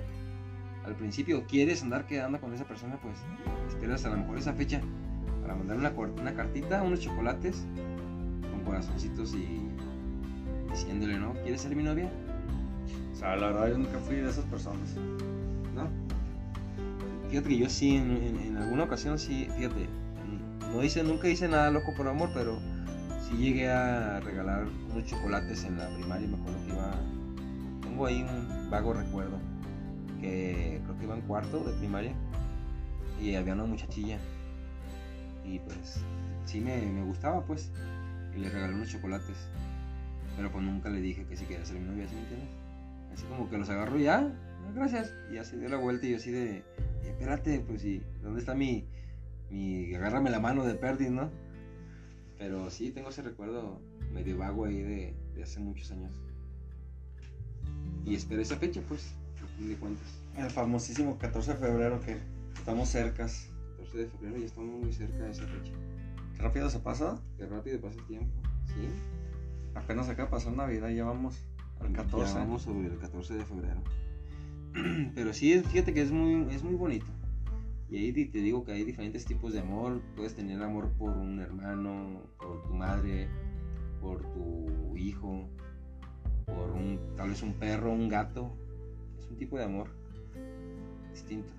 [0.86, 3.18] al principio quieres andar quedando con esa persona, pues
[3.68, 4.80] esperas a lo mejor esa fecha
[5.42, 7.66] para mandar una, una cartita, unos chocolates
[8.52, 9.68] con corazoncitos y
[10.70, 11.34] diciéndole, ¿no?
[11.44, 12.10] ¿Quieres ser mi novia?
[13.12, 14.96] O sea, la verdad yo nunca fui de esas personas.
[17.32, 19.88] Fíjate que yo sí, en, alguna ocasión sí, fíjate,
[20.74, 22.60] no hice, nunca hice nada loco por amor, pero
[23.22, 26.92] sí llegué a regalar unos chocolates en la primaria, me acuerdo que iba,
[27.84, 29.40] tengo ahí un vago recuerdo,
[30.20, 32.12] que creo que iba en cuarto de primaria
[33.22, 34.18] y había una muchachilla
[35.46, 36.02] y pues
[36.44, 37.72] sí me, me gustaba pues
[38.36, 39.38] y le regalé unos chocolates,
[40.36, 42.50] pero pues nunca le dije que si quería ser mi novia, ¿sí me entiendes?
[43.14, 45.14] Así como que los agarro ya, "Ah, gracias.
[45.30, 46.64] Y ya se dio la vuelta y yo así de, "Eh,
[47.04, 48.86] espérate, pues sí, ¿dónde está mi,
[49.50, 51.30] mi, agárrame la mano de Perdis, ¿no?
[52.38, 53.80] Pero sí, tengo ese recuerdo
[54.14, 56.12] medio vago ahí de, de hace muchos años.
[58.06, 60.08] Y espero esa fecha, pues, a fin de cuentas.
[60.38, 62.18] El famosísimo 14 de febrero que
[62.56, 63.50] estamos cercas.
[63.78, 65.74] 14 de febrero ya estamos muy cerca de esa fecha.
[66.36, 67.22] Qué rápido se pasa.
[67.38, 68.32] Qué rápido pasa el tiempo,
[68.68, 68.88] ¿sí?
[69.76, 71.46] Apenas de pasar Navidad y ya vamos
[71.80, 72.34] al 14.
[72.34, 73.82] Ya vamos sobre el 14 de febrero.
[75.16, 77.08] Pero sí, fíjate que es muy, es muy bonito.
[77.90, 80.02] Y ahí te digo que hay diferentes tipos de amor.
[80.16, 83.28] Puedes tener amor por un hermano, por tu madre,
[84.00, 85.50] por tu hijo,
[86.46, 88.56] por un, tal vez un perro, un gato.
[89.20, 89.90] Es un tipo de amor
[91.12, 91.52] distinto.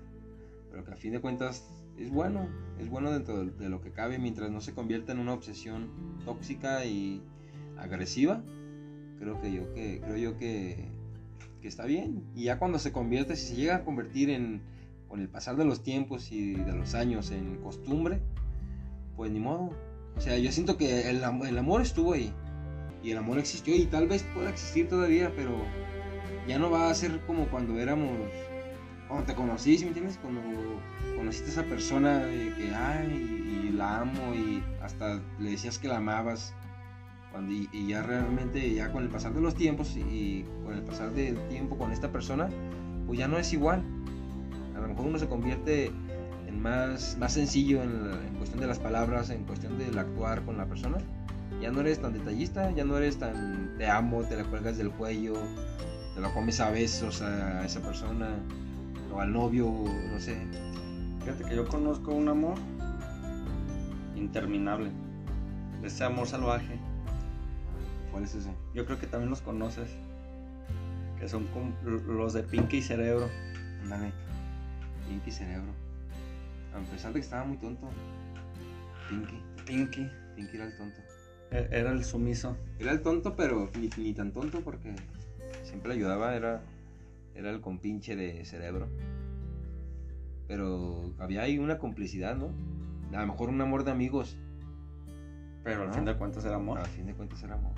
[0.71, 2.47] Pero que a fin de cuentas es bueno.
[2.79, 5.89] Es bueno dentro de, de lo que cabe mientras no se convierta en una obsesión
[6.25, 7.21] tóxica y
[7.77, 8.43] agresiva
[9.23, 10.85] creo que yo que creo yo que,
[11.63, 12.25] que está bien.
[12.35, 14.61] Y ya cuando se convierte si se llega a convertir en
[15.07, 18.19] con el pasar de los tiempos y de los años en costumbre
[19.15, 19.69] pues ni modo.
[20.15, 22.33] O sea yo siento que el, el amor estuvo ahí
[23.01, 25.55] y el amor existió y tal vez pueda existir todavía pero
[26.47, 28.11] ya no va a ser como cuando éramos
[29.07, 30.17] cuando te conocí ¿sí me entiendes?
[30.17, 30.41] cuando
[31.15, 35.87] conociste a esa persona de que ay y la amo y hasta le decías que
[35.87, 36.53] la amabas
[37.33, 41.11] cuando, y, ya realmente, ya con el pasar de los tiempos y con el pasar
[41.13, 42.47] del tiempo con esta persona,
[43.07, 43.83] pues ya no es igual.
[44.77, 45.91] A lo mejor uno se convierte
[46.47, 50.67] en más, más sencillo en cuestión de las palabras, en cuestión del actuar con la
[50.67, 50.99] persona.
[51.59, 54.91] Ya no eres tan detallista, ya no eres tan te amo, te la cuelgas del
[54.91, 55.33] cuello,
[56.13, 58.29] te la comes a besos a esa persona,
[59.11, 59.71] o al novio,
[60.11, 60.37] no sé.
[61.21, 62.55] Fíjate que yo conozco un amor
[64.15, 64.91] interminable.
[65.83, 66.79] Ese amor salvaje.
[68.13, 68.53] ¿Cuál es ese?
[68.75, 69.89] Yo creo que también los conoces.
[71.19, 71.73] Que son como
[72.07, 73.27] los de Pinky y Cerebro.
[73.81, 74.13] Ándale.
[75.09, 75.71] Pinky cerebro.
[76.73, 77.89] A pesar de que estaba muy tonto.
[79.09, 79.41] Pinky.
[79.65, 81.01] Pinky Pinky era el tonto.
[81.51, 82.55] e- era el sumiso.
[82.79, 84.95] Era el tonto, pero ni, ni tan tonto porque
[85.63, 86.35] siempre ayudaba.
[86.35, 86.61] Era,
[87.35, 88.87] era el compinche de cerebro.
[90.47, 92.51] Pero había ahí una complicidad, ¿no?
[93.17, 94.37] A lo mejor un amor de amigos.
[95.63, 96.79] Pero al fin de cuentas era amor.
[96.79, 97.73] A fin de cuentas era amor.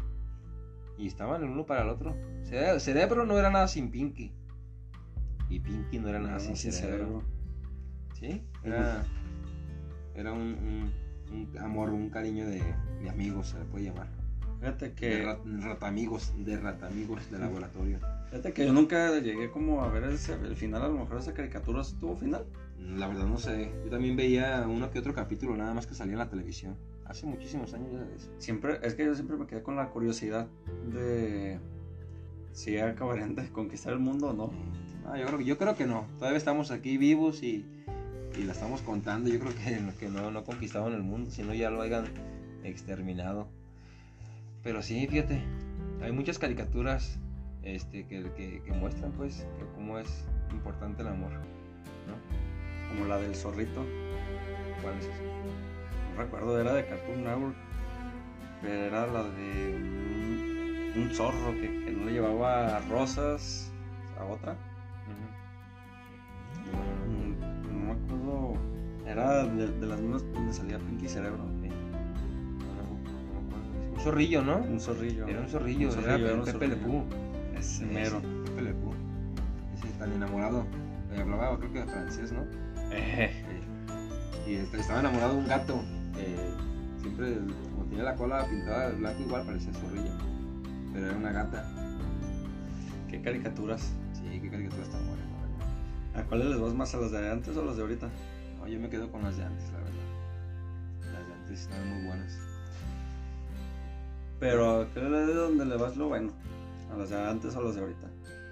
[0.98, 2.16] Y estaban el uno para el otro.
[2.44, 4.32] Cere- Cerebro no era nada sin Pinky.
[5.50, 6.98] Y Pinky no era nada No, sin sin cerebro.
[6.98, 7.24] cerebro.
[8.14, 9.04] Sí, era,
[10.16, 10.92] era un, un-
[11.32, 12.62] un amor, un cariño de,
[13.02, 14.08] de amigos, se le puede llamar.
[14.60, 18.00] Fíjate De que, rat- ratamigos, de ratamigos de laboratorio.
[18.30, 21.34] fíjate que yo nunca llegué como a ver ese, el final, a lo mejor esa
[21.34, 22.46] caricatura tuvo final.
[22.80, 23.72] La verdad no sé.
[23.84, 26.78] Yo también veía uno que otro capítulo, nada más que salía en la televisión.
[27.06, 28.32] Hace muchísimos años ya de eso.
[28.40, 30.48] Siempre, es que yo siempre me quedé con la curiosidad
[30.92, 31.60] de
[32.52, 34.52] si acabarían de conquistar el mundo o no.
[35.06, 36.08] Ah, yo, creo, que- yo creo que no.
[36.18, 37.64] Todavía estamos aquí vivos y,
[38.38, 39.30] y la estamos contando.
[39.30, 42.06] Yo creo que, que no, no conquistaban el mundo, sino ya lo hayan
[42.64, 43.48] exterminado.
[44.64, 45.44] Pero sí, fíjate,
[46.02, 47.20] hay muchas caricaturas
[47.62, 50.08] este, que, que, que muestran pues que cómo es
[50.52, 51.32] importante el amor.
[51.34, 52.90] ¿no?
[52.96, 53.86] Como la del zorrito.
[54.82, 55.35] ¿Cuál es esa?
[56.16, 57.56] No recuerdo, era de Cartoon Network.
[58.62, 63.72] Pero era la de un, un zorro que, que no le llevaba rosas
[64.20, 64.56] a otra.
[67.08, 68.54] Mm, No me acuerdo.
[69.06, 71.44] Era de, de las mismas donde salía Pinky Cerebro.
[73.94, 74.58] Un zorrillo, ¿no?
[74.58, 75.28] Un zorrillo.
[75.28, 76.76] Era un zorrillo, Un era zorrillo, era un Pepe Le.
[76.76, 77.04] Pew.
[77.58, 78.22] Ese mero.
[78.46, 78.92] Pepe Le Pew.
[79.76, 80.66] Ese tan enamorado.
[81.14, 82.42] Eh, hablaba creo que de francés, ¿no?
[82.92, 83.32] Eh,
[84.48, 85.82] Y estaba enamorado de un gato.
[86.16, 86.36] Que
[87.02, 87.38] siempre,
[87.72, 90.12] como tenía la cola pintada de blanco, igual parecía zorrillo.
[90.94, 91.66] Pero era una gata.
[93.10, 93.94] qué caricaturas.
[94.14, 96.20] Sí, qué caricatura tan buena, la verdad.
[96.20, 96.96] ¿A cuáles les vas más?
[96.96, 98.10] ¿A las de antes o a las de ahorita?
[98.58, 99.94] No, yo me quedo con las de antes, la verdad.
[101.14, 102.40] Las de antes estaban muy buenas.
[104.40, 106.32] Pero, ¿qué es donde le vas lo bueno?
[106.94, 108.08] ¿A las de antes o a las de ahorita?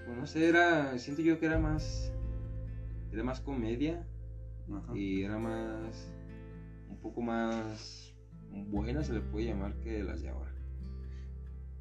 [0.06, 0.98] Pues no sé, era.
[0.98, 2.12] Siento yo que era más.
[3.12, 4.06] Era más comedia.
[4.72, 4.96] Ajá.
[4.96, 6.10] y era más
[7.04, 8.12] poco más
[8.50, 10.52] buena se le puede llamar que las de ahora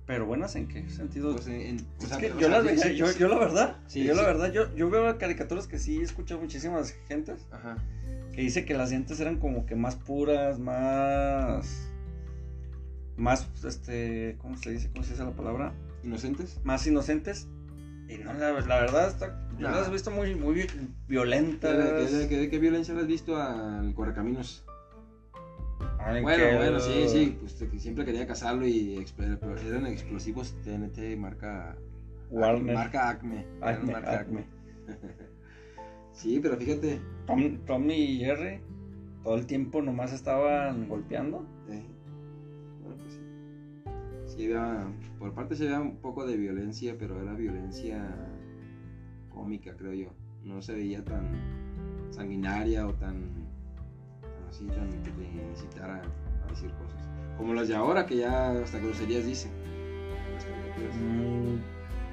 [0.07, 1.33] Pero buenas en qué sentido?
[1.35, 4.23] Pues en- en- o sea, yo, las sí, yo, yo la verdad, Sí, yo la
[4.23, 7.77] verdad, yo, yo veo caricaturas que sí escucho muchísimas gentes ajá
[8.33, 11.87] que dice que las de antes eran como que más puras, más,
[13.17, 14.89] más, este, ¿cómo se dice?
[14.91, 15.75] ¿Cómo se dice la palabra?
[16.03, 17.47] inocentes Más inocentes.
[18.09, 19.77] Y no, la, la verdad, está, yo Nah.
[19.77, 20.67] las he visto muy, muy vi-
[21.09, 22.11] violentas.
[22.11, 24.65] ¿Qué, qué- qué- qué violencia le has visto al correcaminos
[26.05, 31.77] Ay, bueno bueno sí sí pues siempre quería casarlo y pero eran explosivos TNT marca
[32.31, 32.75] Warner.
[32.75, 34.45] marca Acme Acme, marca Acme.
[36.12, 38.61] sí pero fíjate Tom, Tommy y Jerry
[39.23, 41.47] todo el tiempo nomás estaban golpeando.
[41.69, 41.85] eh,
[42.83, 43.21] bueno pues sí
[44.37, 44.87] sí había
[45.19, 48.03] por parte se veía un poco de violencia pero era violencia
[49.31, 50.09] cómica creo yo
[50.43, 51.31] no se veía tan
[52.11, 53.41] sanguinaria o tan
[54.53, 56.03] así tan que te incitara
[56.47, 57.01] a decir cosas
[57.38, 59.51] como las de ahora que ya hasta groserías dicen.
[61.01, 61.57] Mm,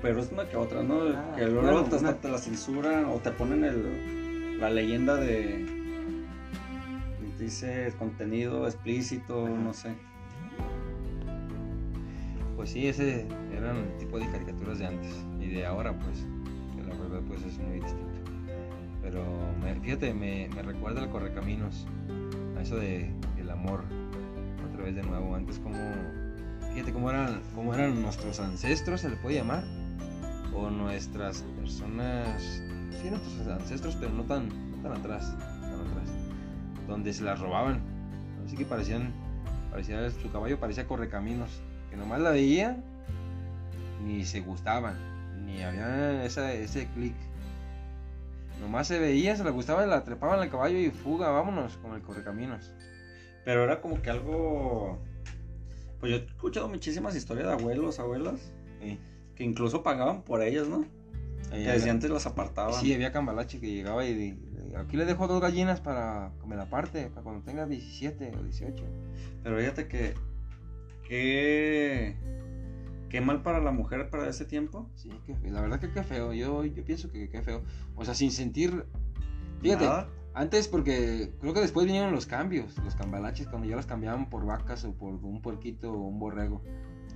[0.01, 1.01] pero es una que otra, ¿no?
[1.15, 5.15] Ah, que luego bueno, te, una- te la censuran o te ponen el, la leyenda
[5.15, 5.65] de.
[7.37, 9.55] Dice contenido explícito, Ajá.
[9.55, 9.93] no sé.
[12.55, 13.25] Pues sí, ese
[13.55, 16.25] eran el tipo de caricaturas de antes y de ahora pues,
[16.75, 18.05] que la verdad pues es muy distinto.
[19.01, 19.23] Pero
[19.61, 21.87] me- fíjate, me, me recuerda el Correcaminos,
[22.59, 23.83] eso de el amor,
[24.71, 25.77] otra vez de nuevo, antes como,
[26.73, 29.63] fíjate cómo eran, cómo eran nuestros ancestros, se le puede llamar,
[30.55, 32.41] o nuestras personas,
[33.01, 34.49] sí, nuestros ancestros, pero no tan,
[34.81, 36.09] tan atrás, tan atrás,
[36.87, 37.81] donde se las robaban,
[38.45, 39.13] así que parecían,
[39.71, 42.77] parecía, su caballo parecía Correcaminos que nomás la veía
[44.05, 44.95] ni se gustaban,
[45.45, 47.15] ni había esa, ese clic.
[48.59, 52.01] Nomás se veía, se le gustaba, la trepaban al caballo y fuga, vámonos, como el
[52.01, 52.73] correcaminos.
[53.45, 54.99] Pero era como que algo.
[55.99, 58.99] Pues yo he escuchado muchísimas historias de abuelos, abuelas, Sí.
[59.35, 60.85] que incluso pagaban por ellas, ¿no?
[61.51, 62.73] Ahí Que desde antes las apartaban.
[62.73, 64.39] Sí, había cambalache que llegaba y di-
[64.77, 68.43] aquí le dejo dos gallinas para que me la parte, para cuando tenga 17 o
[68.43, 68.83] 18.
[69.43, 70.13] Pero fíjate que.
[71.07, 72.15] Qué.
[73.09, 74.89] Qué mal para la mujer para ese tiempo.
[74.95, 77.63] Sí, que, la verdad que qué feo, yo, yo pienso que qué feo.
[77.95, 78.85] O sea, sin sentir...
[79.61, 80.09] Fíjate, Nada.
[80.33, 84.45] Antes porque creo que después vinieron los cambios, los cambalaches, cuando ya los cambiaban por
[84.45, 86.61] vacas o por un puerquito o un borrego.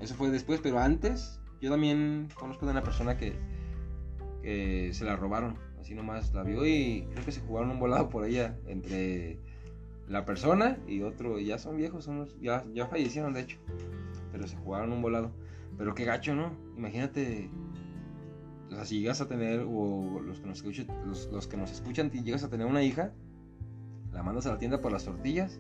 [0.02, 3.34] Eso fue después, pero antes yo también conozco de una persona que,
[4.42, 5.58] que se la robaron.
[5.80, 9.40] Así nomás la vio y creo que se jugaron un volado por ella entre
[10.08, 11.40] la persona y otro.
[11.40, 13.58] Ya son viejos, son ya, ya fallecieron de hecho.
[14.32, 15.32] Pero se jugaron un volado.
[15.78, 16.52] Pero qué gacho, ¿no?
[16.78, 17.50] Imagínate
[18.74, 21.72] o sea, si llegas a tener, o los que nos escuchan, los, los que nos
[21.72, 23.12] escuchan, si llegas a tener una hija,
[24.12, 25.60] la mandas a la tienda por las tortillas,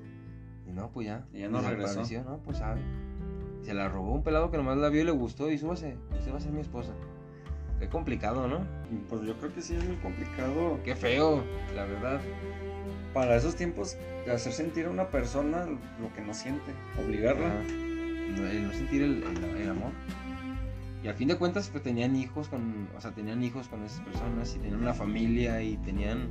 [0.67, 1.28] y no, pues ya.
[1.32, 2.02] Y ya no regresó.
[2.23, 2.82] No, pues sabe.
[3.62, 6.34] Se la robó un pelado que nomás la vio y le gustó, y súbase, usted
[6.34, 6.93] va a ser mi esposa.
[7.80, 8.65] qué complicado, ¿no?
[9.10, 10.80] Pues yo creo que sí es muy complicado.
[10.84, 11.43] Qué feo,
[11.76, 12.19] la verdad.
[13.13, 13.95] Para esos tiempos,
[14.34, 17.62] hacer sentir a una persona lo que no siente, obligarla.
[18.39, 19.91] El no sentir el, el- el amor.
[21.04, 24.00] Y al fin de cuentas, pues tenían hijos con, o sea, tenían hijos con esas
[24.02, 26.28] personas y tenían una familia y tenían,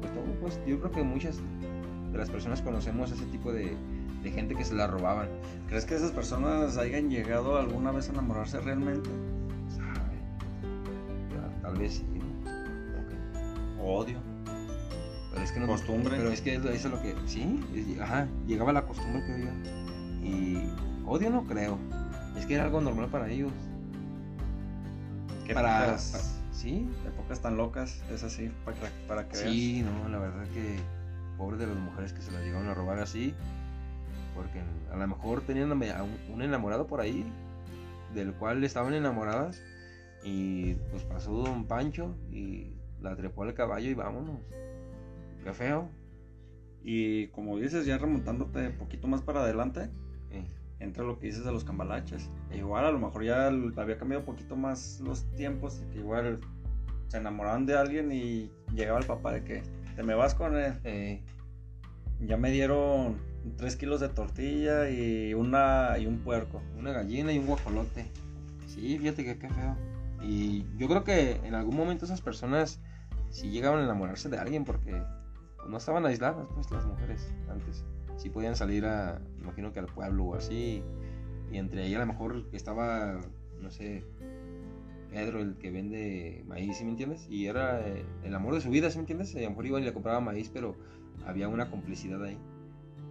[0.00, 1.38] pues todo, pues yo creo que muchas
[2.12, 3.74] de las personas conocemos ese tipo de,
[4.22, 5.28] de gente que se la robaban.
[5.68, 9.08] ¿Crees que esas personas hayan llegado alguna vez a enamorarse realmente?
[11.62, 12.04] Tal vez sí.
[13.82, 14.18] Odio.
[15.30, 15.66] Pero es que no.
[15.66, 16.16] Costumbre.
[16.16, 17.14] Pero es que eso es lo que.
[17.26, 18.26] Sí, es- ajá.
[18.46, 20.26] Llegaba la costumbre, creo yo.
[20.26, 20.68] Y
[21.10, 21.76] odio no creo.
[22.38, 23.52] Es que era algo normal para ellos.
[25.46, 28.02] ¿Qué para, épocas, pa- Sí, épocas tan locas?
[28.10, 28.76] Es así, para,
[29.08, 29.50] para que veas.
[29.50, 30.78] sí, no, la verdad que.
[31.36, 33.34] Pobre de las mujeres que se las llegaron a robar así.
[34.34, 34.60] Porque
[34.92, 37.24] a lo mejor tenían un, enamorado por ahí.
[38.14, 39.60] Del cual estaban enamoradas.
[40.22, 42.14] Y pues pasó Don Pancho.
[42.30, 44.38] Y la trepó al caballo y vámonos.
[45.42, 45.88] Qué feo.
[46.84, 49.90] Y como dices, ya remontándote un poquito más para adelante,
[50.80, 52.30] entra lo que dices de los cambalaches.
[52.50, 56.38] E igual a lo mejor ya había cambiado un poquito más los tiempos, que igual
[57.08, 59.62] se enamoraban de alguien y llegaba el papá de que
[59.96, 60.74] te me vas con él.
[60.84, 61.22] eh,
[62.20, 63.18] Ya me dieron
[63.56, 66.62] 3 kilos de tortilla y una y un puerco.
[66.78, 68.10] una gallina y un guajolote.
[68.66, 69.76] Sí, fíjate que qué feo.
[70.22, 72.80] Y yo creo que en algún momento esas personas
[73.30, 75.02] sí llegaban a enamorarse de alguien porque
[75.66, 77.84] no estaban aisladas, pues las mujeres antes.
[78.20, 80.82] Sí podían salir a, imagino que al pueblo o así.
[81.50, 83.18] Y entre ahí a lo mejor estaba,
[83.62, 84.04] no sé,
[85.10, 87.26] Pedro, el que vende maíz, ¿sí me entiendes?
[87.30, 89.34] Y era eh, el amor de su vida, ¿sí me entiendes?
[89.34, 90.76] A lo mejor iba y le compraba maíz, pero
[91.26, 92.36] había una complicidad ahí.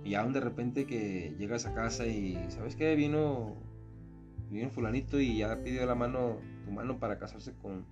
[0.06, 2.96] Y aún de repente que llegas a casa y, ¿sabes qué?
[2.96, 3.56] Vino,
[4.52, 7.84] vino fulanito y ya pidió la mano, tu mano para casarse con,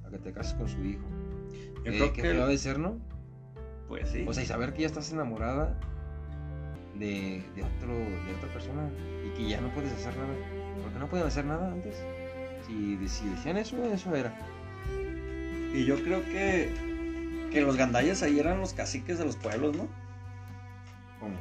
[0.00, 1.04] para que te cases con su hijo.
[1.84, 3.00] Yo Eh, creo que feo de ser, ¿no?
[3.88, 4.24] pues sí.
[4.26, 5.78] O sea, y saber que ya estás enamorada
[6.94, 8.90] de, de, otro, de otra persona
[9.26, 10.34] y que ya no puedes hacer nada.
[10.82, 11.96] Porque no pueden hacer nada antes.
[12.66, 14.34] Si, si decían eso, eso era.
[15.74, 16.72] y yo creo que
[17.52, 19.86] que los gandallas ahí eran los caciques de los pueblos, ¿no?
[21.20, 21.36] ¿Cómo?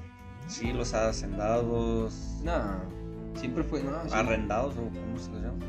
[0.47, 2.81] Sí, los hacendados, No,
[3.35, 3.81] siempre fue.
[3.81, 5.65] No, arrendados o cómo se les llama.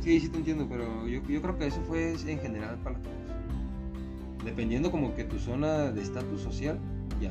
[0.00, 3.14] Sí, sí te entiendo, pero yo, yo creo que eso fue en general para todos.
[4.44, 6.78] Dependiendo como que tu zona de estatus social,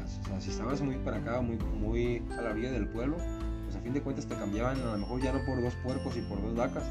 [0.01, 3.17] o sea, si estabas muy para acá, muy, muy a la orilla del pueblo,
[3.65, 6.15] pues a fin de cuentas te cambiaban, a lo mejor ya no por dos puercos
[6.17, 6.83] y por dos vacas,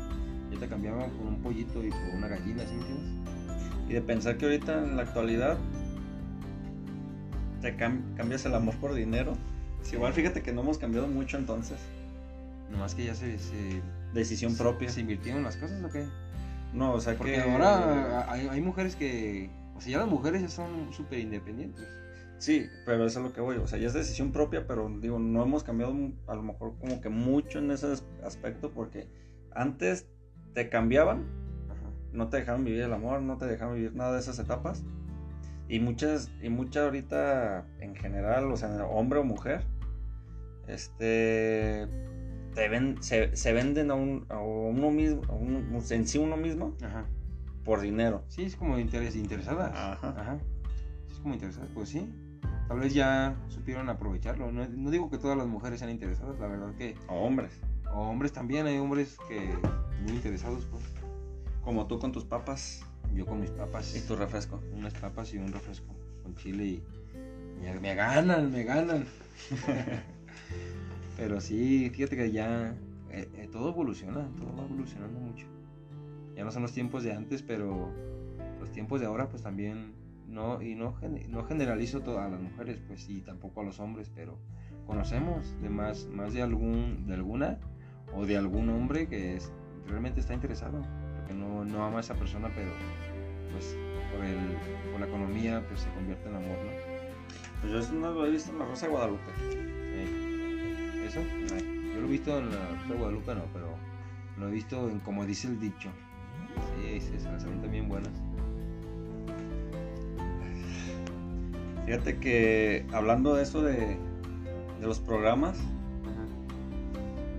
[0.52, 3.32] ya te cambiaban por un pollito y por una gallina, ¿sí me entiendes?
[3.88, 5.58] Y de pensar que ahorita en la actualidad
[7.60, 9.34] te cam- cambias el amor por dinero.
[9.82, 9.96] Sí.
[9.96, 11.78] Igual fíjate que no hemos cambiado mucho entonces.
[12.70, 13.82] Nomás que ya se, se,
[14.14, 14.88] Decisión propia.
[14.90, 16.06] se invirtieron las cosas o qué?
[16.72, 20.40] No, o sea Porque que ahora hay, hay mujeres que, o sea, ya las mujeres
[20.42, 21.86] ya son súper independientes.
[22.42, 23.56] Sí, pero eso es lo que voy.
[23.58, 25.94] O sea, ya es decisión propia, pero digo, no hemos cambiado
[26.26, 29.06] a lo mejor como que mucho en ese as- aspecto porque
[29.52, 30.08] antes
[30.52, 31.24] te cambiaban,
[31.70, 31.88] Ajá.
[32.10, 34.82] no te dejaban vivir el amor, no te dejaban vivir nada de esas etapas.
[35.68, 39.64] Y muchas, y mucha ahorita en general, o sea, hombre o mujer,
[40.66, 41.86] este,
[42.56, 46.74] te ven, se, se venden a, un, a uno mismo, a en sí uno mismo
[46.82, 47.06] Ajá.
[47.64, 48.24] por dinero.
[48.26, 49.70] Sí, es como interes, interesadas.
[49.76, 50.38] Ajá.
[51.06, 52.12] Sí, es como interesadas, pues sí.
[52.72, 54.50] Tal vez ya supieron aprovecharlo.
[54.50, 56.96] No, no digo que todas las mujeres sean interesadas, la verdad que...
[57.06, 57.60] O hombres,
[57.92, 59.40] O hombres también, hay hombres que
[60.04, 60.82] muy interesados, pues.
[61.62, 62.82] como tú con tus papas
[63.14, 64.62] Yo con mis papas, y tu refresco.
[64.72, 66.82] unas papas y un refresco con chile y...
[67.60, 69.04] Me, me ganan, me ganan.
[71.18, 72.74] Pero sí, fíjate que ya
[73.10, 75.46] eh, eh, todo evoluciona, todo va evolucionando mucho.
[76.34, 77.92] Ya no son los tiempos de antes, pero
[78.60, 79.92] los tiempos de ahora pues también
[80.32, 80.96] no y no,
[81.28, 84.38] no generalizo a las mujeres pues y tampoco a los hombres, pero
[84.86, 87.58] conocemos de más más de algún de alguna
[88.14, 89.52] o de algún hombre que es,
[89.86, 90.82] realmente está interesado,
[91.16, 92.70] porque no, no ama a esa persona, pero
[93.52, 93.76] pues
[94.12, 94.38] por el
[94.90, 96.92] por la economía pues se convierte en amor, ¿no?
[97.60, 99.30] Pues yo eso no lo he visto en la Rosa de Guadalupe.
[99.40, 101.20] Eh, ¿Eso?
[101.20, 103.68] Yo lo he visto en la Rosa de Guadalupe, no, pero
[104.38, 105.90] lo he visto en como dice el dicho.
[106.82, 108.12] Sí, sí, las avientan bien buenas.
[111.86, 113.96] Fíjate que hablando de eso de,
[114.80, 115.58] de los programas,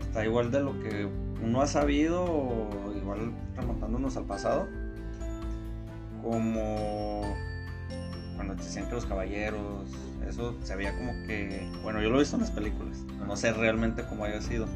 [0.01, 1.07] está igual de lo que
[1.43, 4.67] uno ha sabido, o igual remontándonos al pasado,
[6.21, 7.35] como
[8.35, 9.89] cuando te decían que los caballeros,
[10.27, 13.53] eso se veía como que, bueno, yo lo he visto en las películas, no sé
[13.53, 14.67] realmente cómo haya sido,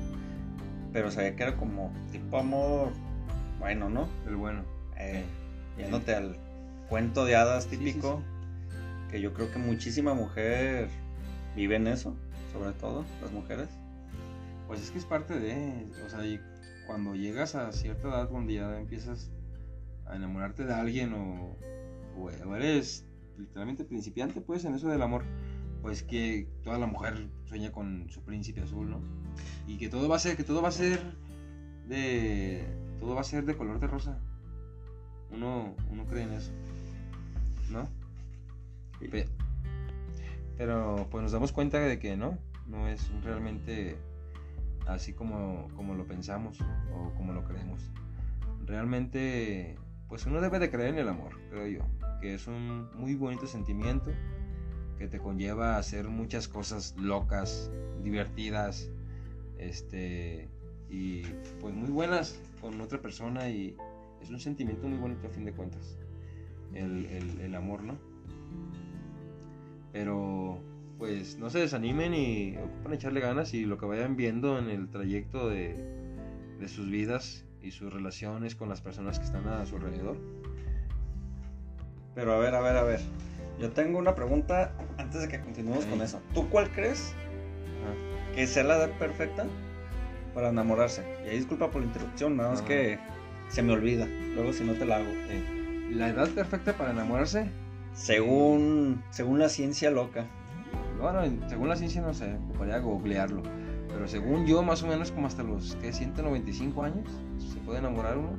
[0.91, 2.89] pero se veía que era como tipo amor,
[3.59, 4.07] bueno, ¿no?
[4.28, 4.63] El bueno.
[4.97, 5.24] Eh,
[5.78, 6.36] yéndote al
[6.89, 8.22] cuento de hadas típico,
[9.10, 10.89] que yo creo que muchísima mujer
[11.55, 12.16] vive en eso,
[12.51, 13.70] sobre todo las mujeres.
[14.68, 16.20] Pues es que es parte de, o sea,
[16.86, 19.32] cuando llegas a cierta edad donde ya empiezas
[20.05, 21.58] a enamorarte de alguien o,
[22.18, 23.05] o eres
[23.38, 25.24] literalmente principiante pues en eso del amor,
[25.82, 29.01] pues que toda la mujer sueña con su príncipe azul, ¿no?
[29.68, 30.99] Y que todo va a ser, que todo va a ser
[31.88, 32.66] de,
[32.99, 34.20] todo va a ser de color de rosa.
[35.32, 36.51] Uno, uno cree en eso,
[37.70, 37.88] ¿no?
[40.58, 42.38] Pero pues nos damos cuenta de que no,
[42.68, 43.98] no es realmente
[44.88, 46.60] así como, como lo pensamos
[46.93, 47.91] o como lo creemos.
[48.66, 49.78] Realmente,
[50.08, 51.82] pues uno debe de creer en el amor, creo yo,
[52.22, 54.12] que es un muy bonito sentimiento
[54.98, 57.72] que te conlleva a hacer muchas cosas locas,
[58.04, 58.89] divertidas,
[59.60, 60.50] este,
[60.89, 61.22] y
[61.60, 63.76] pues muy buenas con otra persona y
[64.22, 65.98] es un sentimiento muy bonito a fin de cuentas,
[66.74, 67.06] el,
[67.39, 67.98] el amor, ¿no?
[69.92, 70.60] Pero
[70.98, 74.90] pues no se desanimen y ocupan echarle ganas y lo que vayan viendo en el
[74.90, 75.76] trayecto de,
[76.60, 80.18] de sus vidas y sus relaciones con las personas que están a su alrededor.
[82.16, 83.00] Pero a ver, a ver, a ver.
[83.60, 86.22] Yo tengo una pregunta antes de que continuemos con eso.
[86.34, 87.14] ¿Tú cuál crees
[88.36, 89.46] que sea la edad perfecta
[90.34, 91.04] para enamorarse?
[91.26, 93.00] Y ahí disculpa por la interrupción, nada más que
[93.50, 94.08] se me olvida.
[94.36, 95.10] Luego si no te la hago.
[95.92, 97.50] ¿La edad perfecta para enamorarse?
[97.98, 100.28] Según, según la ciencia loca.
[101.02, 103.41] Bueno, según la ciencia no sé, podría googlearlo.
[103.89, 107.08] Pero según yo, más o menos como hasta los ¿qué, 195 años
[107.52, 108.38] se puede enamorar uno.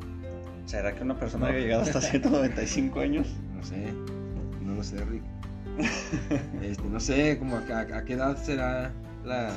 [0.65, 3.27] ¿Será que una persona haya llegado hasta 195 años?
[3.57, 3.93] No sé,
[4.63, 5.23] no lo sé, Rick.
[6.63, 8.93] este, no sé, como a, qué edad será
[9.25, 9.51] la,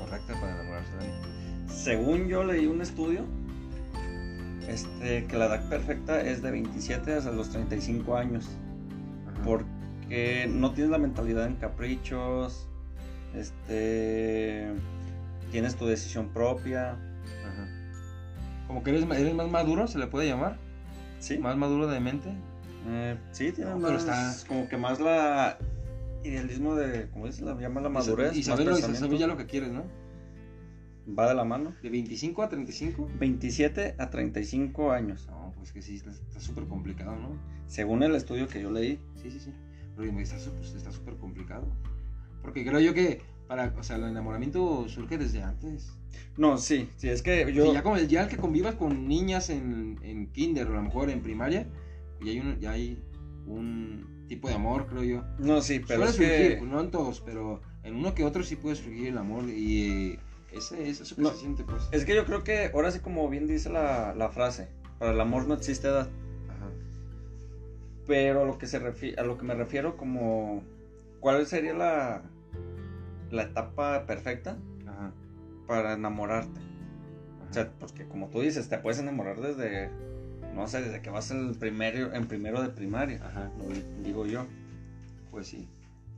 [0.00, 1.68] correcta para enamorarse de alguien.
[1.68, 3.24] Según yo leí un estudio,
[4.66, 8.48] este, que la edad perfecta es de 27 hasta los 35 años.
[9.44, 12.68] Porque no tienes la mentalidad en caprichos,
[13.34, 14.72] este,
[15.50, 16.96] tienes tu decisión propia.
[18.66, 20.58] Como que eres, eres, más maduro, se le puede llamar.
[21.18, 21.38] Sí.
[21.38, 22.30] Más maduro de mente.
[22.88, 25.58] Eh, sí, tienes más, como que más la
[26.24, 28.36] idealismo de, ¿cómo se la llama la madurez?
[28.36, 29.84] Y sabes ya lo que quieres, ¿no?
[31.18, 31.74] Va de la mano.
[31.82, 33.08] ¿De 25 a 35?
[33.18, 35.26] 27 a 35 años.
[35.28, 37.38] No, pues que sí, está súper complicado, ¿no?
[37.68, 38.98] Según el estudio que yo leí.
[39.14, 39.52] Sí, sí, sí.
[39.96, 41.68] Pero está súper complicado.
[42.42, 45.96] Porque creo yo que para, o sea, el enamoramiento surge desde antes.
[46.36, 47.72] No, sí, sí, es que yo...
[47.72, 51.10] ya, como, ya el que convivas con niñas en, en kinder o a lo mejor
[51.10, 51.68] en primaria,
[52.20, 53.00] ya hay un, ya hay
[53.46, 55.24] un tipo de amor, creo yo.
[55.38, 56.56] No, sí, pero es que...
[56.58, 60.18] Pues, no en todos, pero en uno que otro sí puede surgir el amor y
[60.50, 61.88] ese, es eso que se siente, pues.
[61.92, 64.68] Es que yo creo que ahora sí, como bien dice la, la frase,
[65.02, 66.08] para el amor no existe edad.
[66.48, 66.70] Ajá.
[68.06, 70.62] Pero a lo que, se a lo que me refiero, como.
[71.18, 72.22] ¿Cuál sería la,
[73.32, 75.10] la etapa perfecta Ajá.
[75.66, 76.60] para enamorarte?
[77.50, 79.90] O sea, porque como tú dices, te puedes enamorar desde.
[80.54, 83.26] No sé, desde que vas en, primero, en primero de primaria.
[83.26, 83.50] Ajá.
[83.58, 84.46] Lo digo yo.
[85.32, 85.68] Pues sí.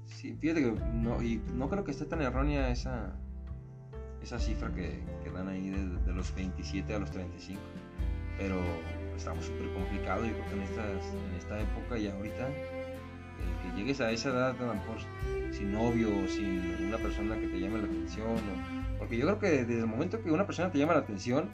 [0.05, 3.15] Sí, fíjate que no, y no creo que esté tan errónea esa,
[4.23, 7.59] esa cifra que, que dan ahí de, los 27 a los 35.
[8.39, 8.61] Pero
[9.17, 12.49] estamos súper complicado, yo creo que en, en esta época y ahorita,
[13.63, 14.97] que llegues a esa edad, a lo mejor
[15.53, 18.37] sin novio, sin una persona que te llame la atención,
[18.99, 21.51] porque yo creo que desde el momento que una persona te llama la atención,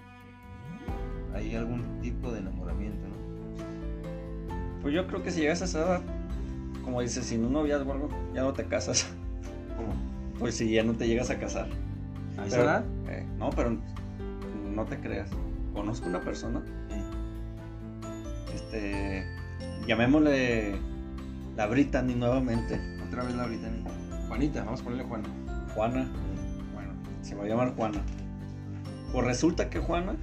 [1.35, 3.21] hay algún tipo de enamoramiento, ¿no?
[4.83, 6.01] Pues yo creo que si llegas a esa edad,
[6.83, 9.13] como dices, sin un noviazgo o algo, ya no te casas.
[9.77, 9.95] ¿Cómo?
[10.39, 11.69] Pues si ya no te llegas a casar.
[12.39, 13.77] ¿A eh, no, pero
[14.75, 15.29] no te creas.
[15.75, 16.63] Conozco una persona.
[18.55, 19.25] Este.
[19.87, 20.79] Llamémosle
[21.57, 22.81] la Brittany nuevamente.
[23.07, 23.85] Otra vez la Brittany.
[24.29, 25.29] Juanita, vamos a ponerle Juana.
[25.75, 26.09] Juana.
[26.75, 26.93] Bueno,
[27.23, 28.01] se va a llamar Juana.
[29.13, 30.17] Pues resulta que Juana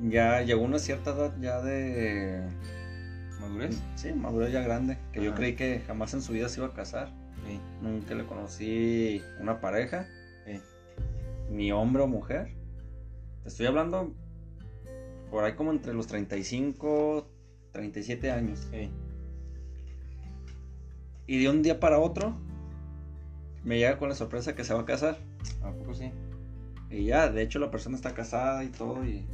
[0.00, 2.42] ya llegó a una cierta edad ya de
[3.40, 3.82] madurez.
[3.96, 4.98] Sí, madurez ya grande.
[5.12, 7.10] Que yo creí que jamás en su vida se iba a casar.
[7.80, 10.06] Nunca le conocí una pareja,
[11.50, 12.54] ni hombre o mujer.
[13.42, 14.14] Te estoy hablando
[15.30, 17.28] por ahí como entre los 35,
[17.72, 18.68] 37 años.
[21.26, 22.36] Y de un día para otro
[23.64, 25.18] me llega con la sorpresa que se va a casar.
[25.62, 26.10] ¿A poco sí?
[26.90, 29.26] Y ya, de hecho la persona está casada y todo y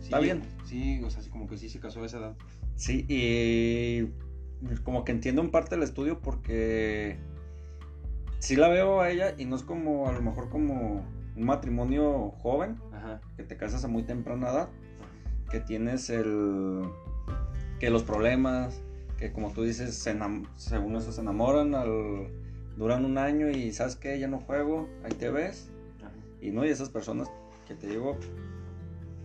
[0.00, 0.42] está bien.
[0.64, 2.36] Sí, o sea, como que sí se casó a esa edad.
[2.76, 4.08] Sí, y
[4.84, 7.18] como que entiendo en parte el estudio porque
[8.38, 11.04] sí la veo a ella y no es como, a lo mejor como
[11.40, 12.78] un matrimonio joven,
[13.36, 14.68] que te casas a muy temprana edad.
[15.50, 16.82] que tienes el.
[17.80, 18.82] que los problemas,
[19.18, 22.28] que como tú dices, según eso se enamoran, al,
[22.76, 25.72] duran un año y sabes que ya no juego, ahí te ves.
[26.40, 27.30] Y no, y esas personas
[27.66, 28.16] que te digo,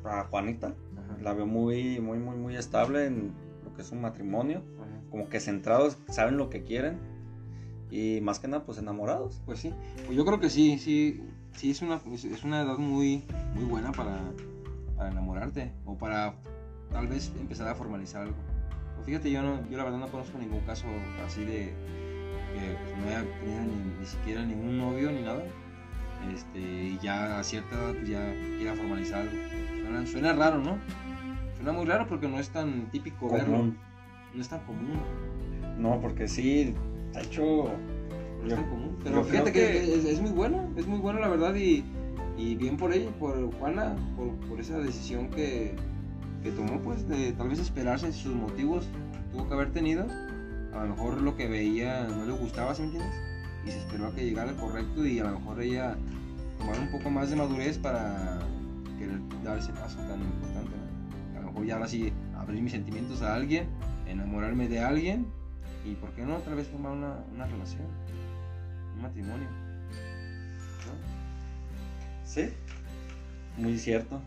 [0.03, 0.73] a Juanita,
[1.21, 4.61] la veo muy, muy, muy, muy estable en lo que es un matrimonio,
[5.11, 6.97] como que centrados, saben lo que quieren
[7.91, 9.41] y más que nada, pues enamorados.
[9.45, 9.73] Pues sí,
[10.05, 11.21] pues yo creo que sí, sí,
[11.55, 14.19] sí es una, es una edad muy, muy buena para,
[14.95, 16.35] para enamorarte o para
[16.91, 18.35] tal vez empezar a formalizar algo.
[18.95, 20.85] Pues fíjate, yo, no, yo la verdad no conozco ningún caso
[21.25, 21.73] así de
[22.53, 23.61] que pues, no haya tenido
[23.99, 25.43] ni, siquiera ningún novio ni nada.
[26.33, 30.07] Este, y ya a cierta edad pues, ya quiera formalizar algo.
[30.07, 30.77] Suena, raro, ¿no?
[31.55, 33.73] Suena muy raro porque no es tan típico verlo.
[34.33, 34.99] No es tan común.
[35.77, 36.73] No, porque sí,
[37.15, 37.69] ha hecho.
[38.45, 38.97] No es tan común.
[39.03, 41.83] Pero fíjate que, Es, muy bueno, es muy bueno la verdad y,
[42.37, 45.75] y bien por ella, por Juana, por, por esa decisión que,
[46.43, 48.87] que tomó, pues de tal vez esperarse sus motivos
[49.31, 50.05] tuvo que haber tenido
[50.75, 53.15] a lo mejor lo que veía no le gustaba, ¿sí me entiendes?
[53.65, 55.95] Y se esperó a que llegara el correcto y a lo mejor ella
[56.59, 58.39] tomar un poco más de madurez para
[58.99, 60.75] querer dar ese paso tan importante.
[61.35, 63.67] A lo mejor ya ahora sí abrir mis sentimientos a alguien,
[64.07, 65.27] enamorarme de alguien
[65.85, 67.87] y por qué no otra vez tomar una, una relación,
[69.07, 69.47] matrimonio.
[72.23, 72.49] Sí,
[73.57, 74.21] muy cierto.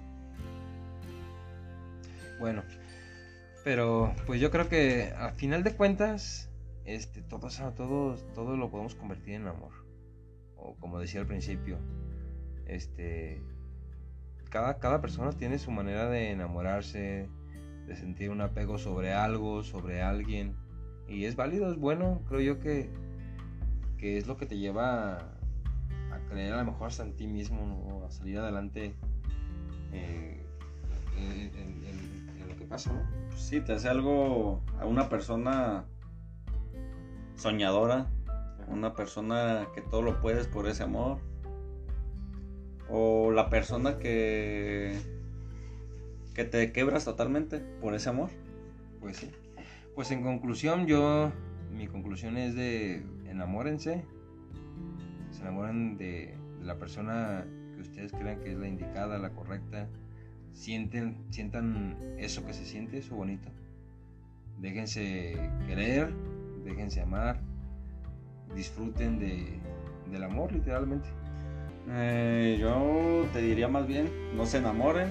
[2.39, 2.62] Bueno,
[3.64, 6.49] pero pues yo creo que a final de cuentas,
[6.85, 9.72] este, todo, todo lo podemos convertir en amor.
[10.57, 11.79] O como decía al principio,
[12.66, 13.43] este,
[14.51, 17.29] cada, cada persona tiene su manera de enamorarse,
[17.87, 20.57] de sentir un apego sobre algo, sobre alguien.
[21.09, 22.91] Y es válido, es bueno, creo yo que,
[23.99, 28.05] que es lo que te lleva a, creer a lo mejor hasta en ti mismo,
[28.07, 28.94] a salir adelante
[29.92, 30.42] eh,
[31.16, 33.03] en, lo que pasa, ¿no?
[33.36, 35.84] sí, te hace algo a una persona
[37.36, 38.07] soñadora,
[38.68, 41.18] una persona que todo lo puedes por ese amor,
[42.88, 44.96] o la persona que
[46.38, 48.30] que te quebras totalmente por ese amor.
[49.01, 49.28] Pues sí.
[49.96, 51.32] Pues en conclusión, yo
[51.72, 54.05] mi conclusión es de enamórense,
[55.31, 59.89] se enamoren de la persona que ustedes crean que es la indicada, la correcta
[60.53, 63.49] sienten, sientan eso que se siente, eso bonito.
[64.59, 66.12] Déjense querer,
[66.64, 67.41] déjense amar,
[68.55, 69.61] disfruten de,
[70.11, 71.09] del amor literalmente.
[71.91, 75.09] Eh, yo te diría más bien, no se enamoren,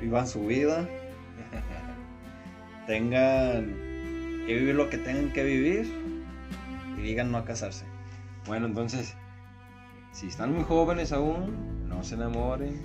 [0.00, 0.88] vivan su vida,
[2.86, 3.66] tengan
[4.46, 5.86] que vivir lo que tengan que vivir
[7.06, 7.84] digan no a casarse.
[8.46, 9.14] Bueno, entonces,
[10.12, 12.80] si están muy jóvenes aún, no se enamoren,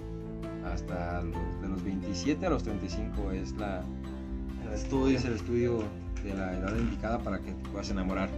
[0.65, 3.83] hasta los, de los 27 a los 35 es la
[4.65, 5.17] el estudio.
[5.17, 5.83] es el estudio
[6.23, 8.29] de la edad indicada para que te puedas enamorar.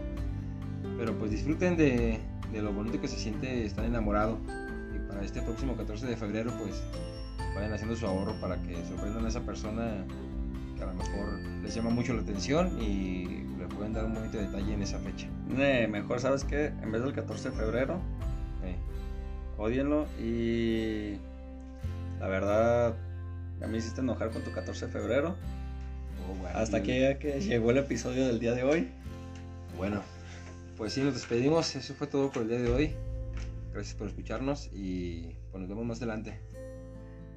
[0.97, 2.19] Pero pues disfruten de,
[2.51, 4.38] de lo bonito que se siente estar enamorado.
[4.95, 6.81] Y para este próximo 14 de febrero pues
[7.55, 10.05] vayan haciendo su ahorro para que sorprendan a esa persona
[10.77, 13.42] que a lo mejor les llama mucho la atención y
[13.84, 15.27] pueden dar un bonito detalle en esa fecha.
[15.57, 16.67] Eh, mejor, ¿sabes qué?
[16.67, 17.99] En vez del 14 de febrero,
[18.63, 18.77] eh.
[19.57, 21.17] odienlo y
[22.21, 22.95] la verdad,
[23.59, 25.36] ya me hiciste enojar con tu 14 de febrero.
[26.29, 28.88] Oh, Hasta que, que llegó el episodio del día de hoy.
[29.75, 30.01] Bueno,
[30.77, 31.75] pues sí, nos despedimos.
[31.75, 32.95] Eso fue todo por el día de hoy.
[33.73, 36.39] Gracias por escucharnos y pues nos vemos más adelante.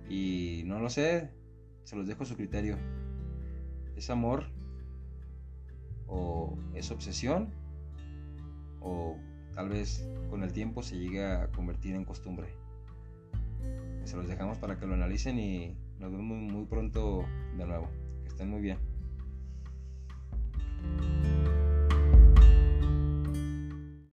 [0.08, 1.28] Y no lo sé,
[1.82, 2.76] se los dejo a su criterio.
[3.96, 4.44] ¿Es amor?
[6.08, 7.50] ¿O es obsesión?
[8.80, 9.16] ¿O
[9.54, 12.48] tal vez con el tiempo se llegue a convertir en costumbre?
[14.06, 17.24] se los dejamos para que lo analicen y nos vemos muy pronto
[17.56, 17.88] de nuevo.
[18.22, 18.78] Que estén muy bien.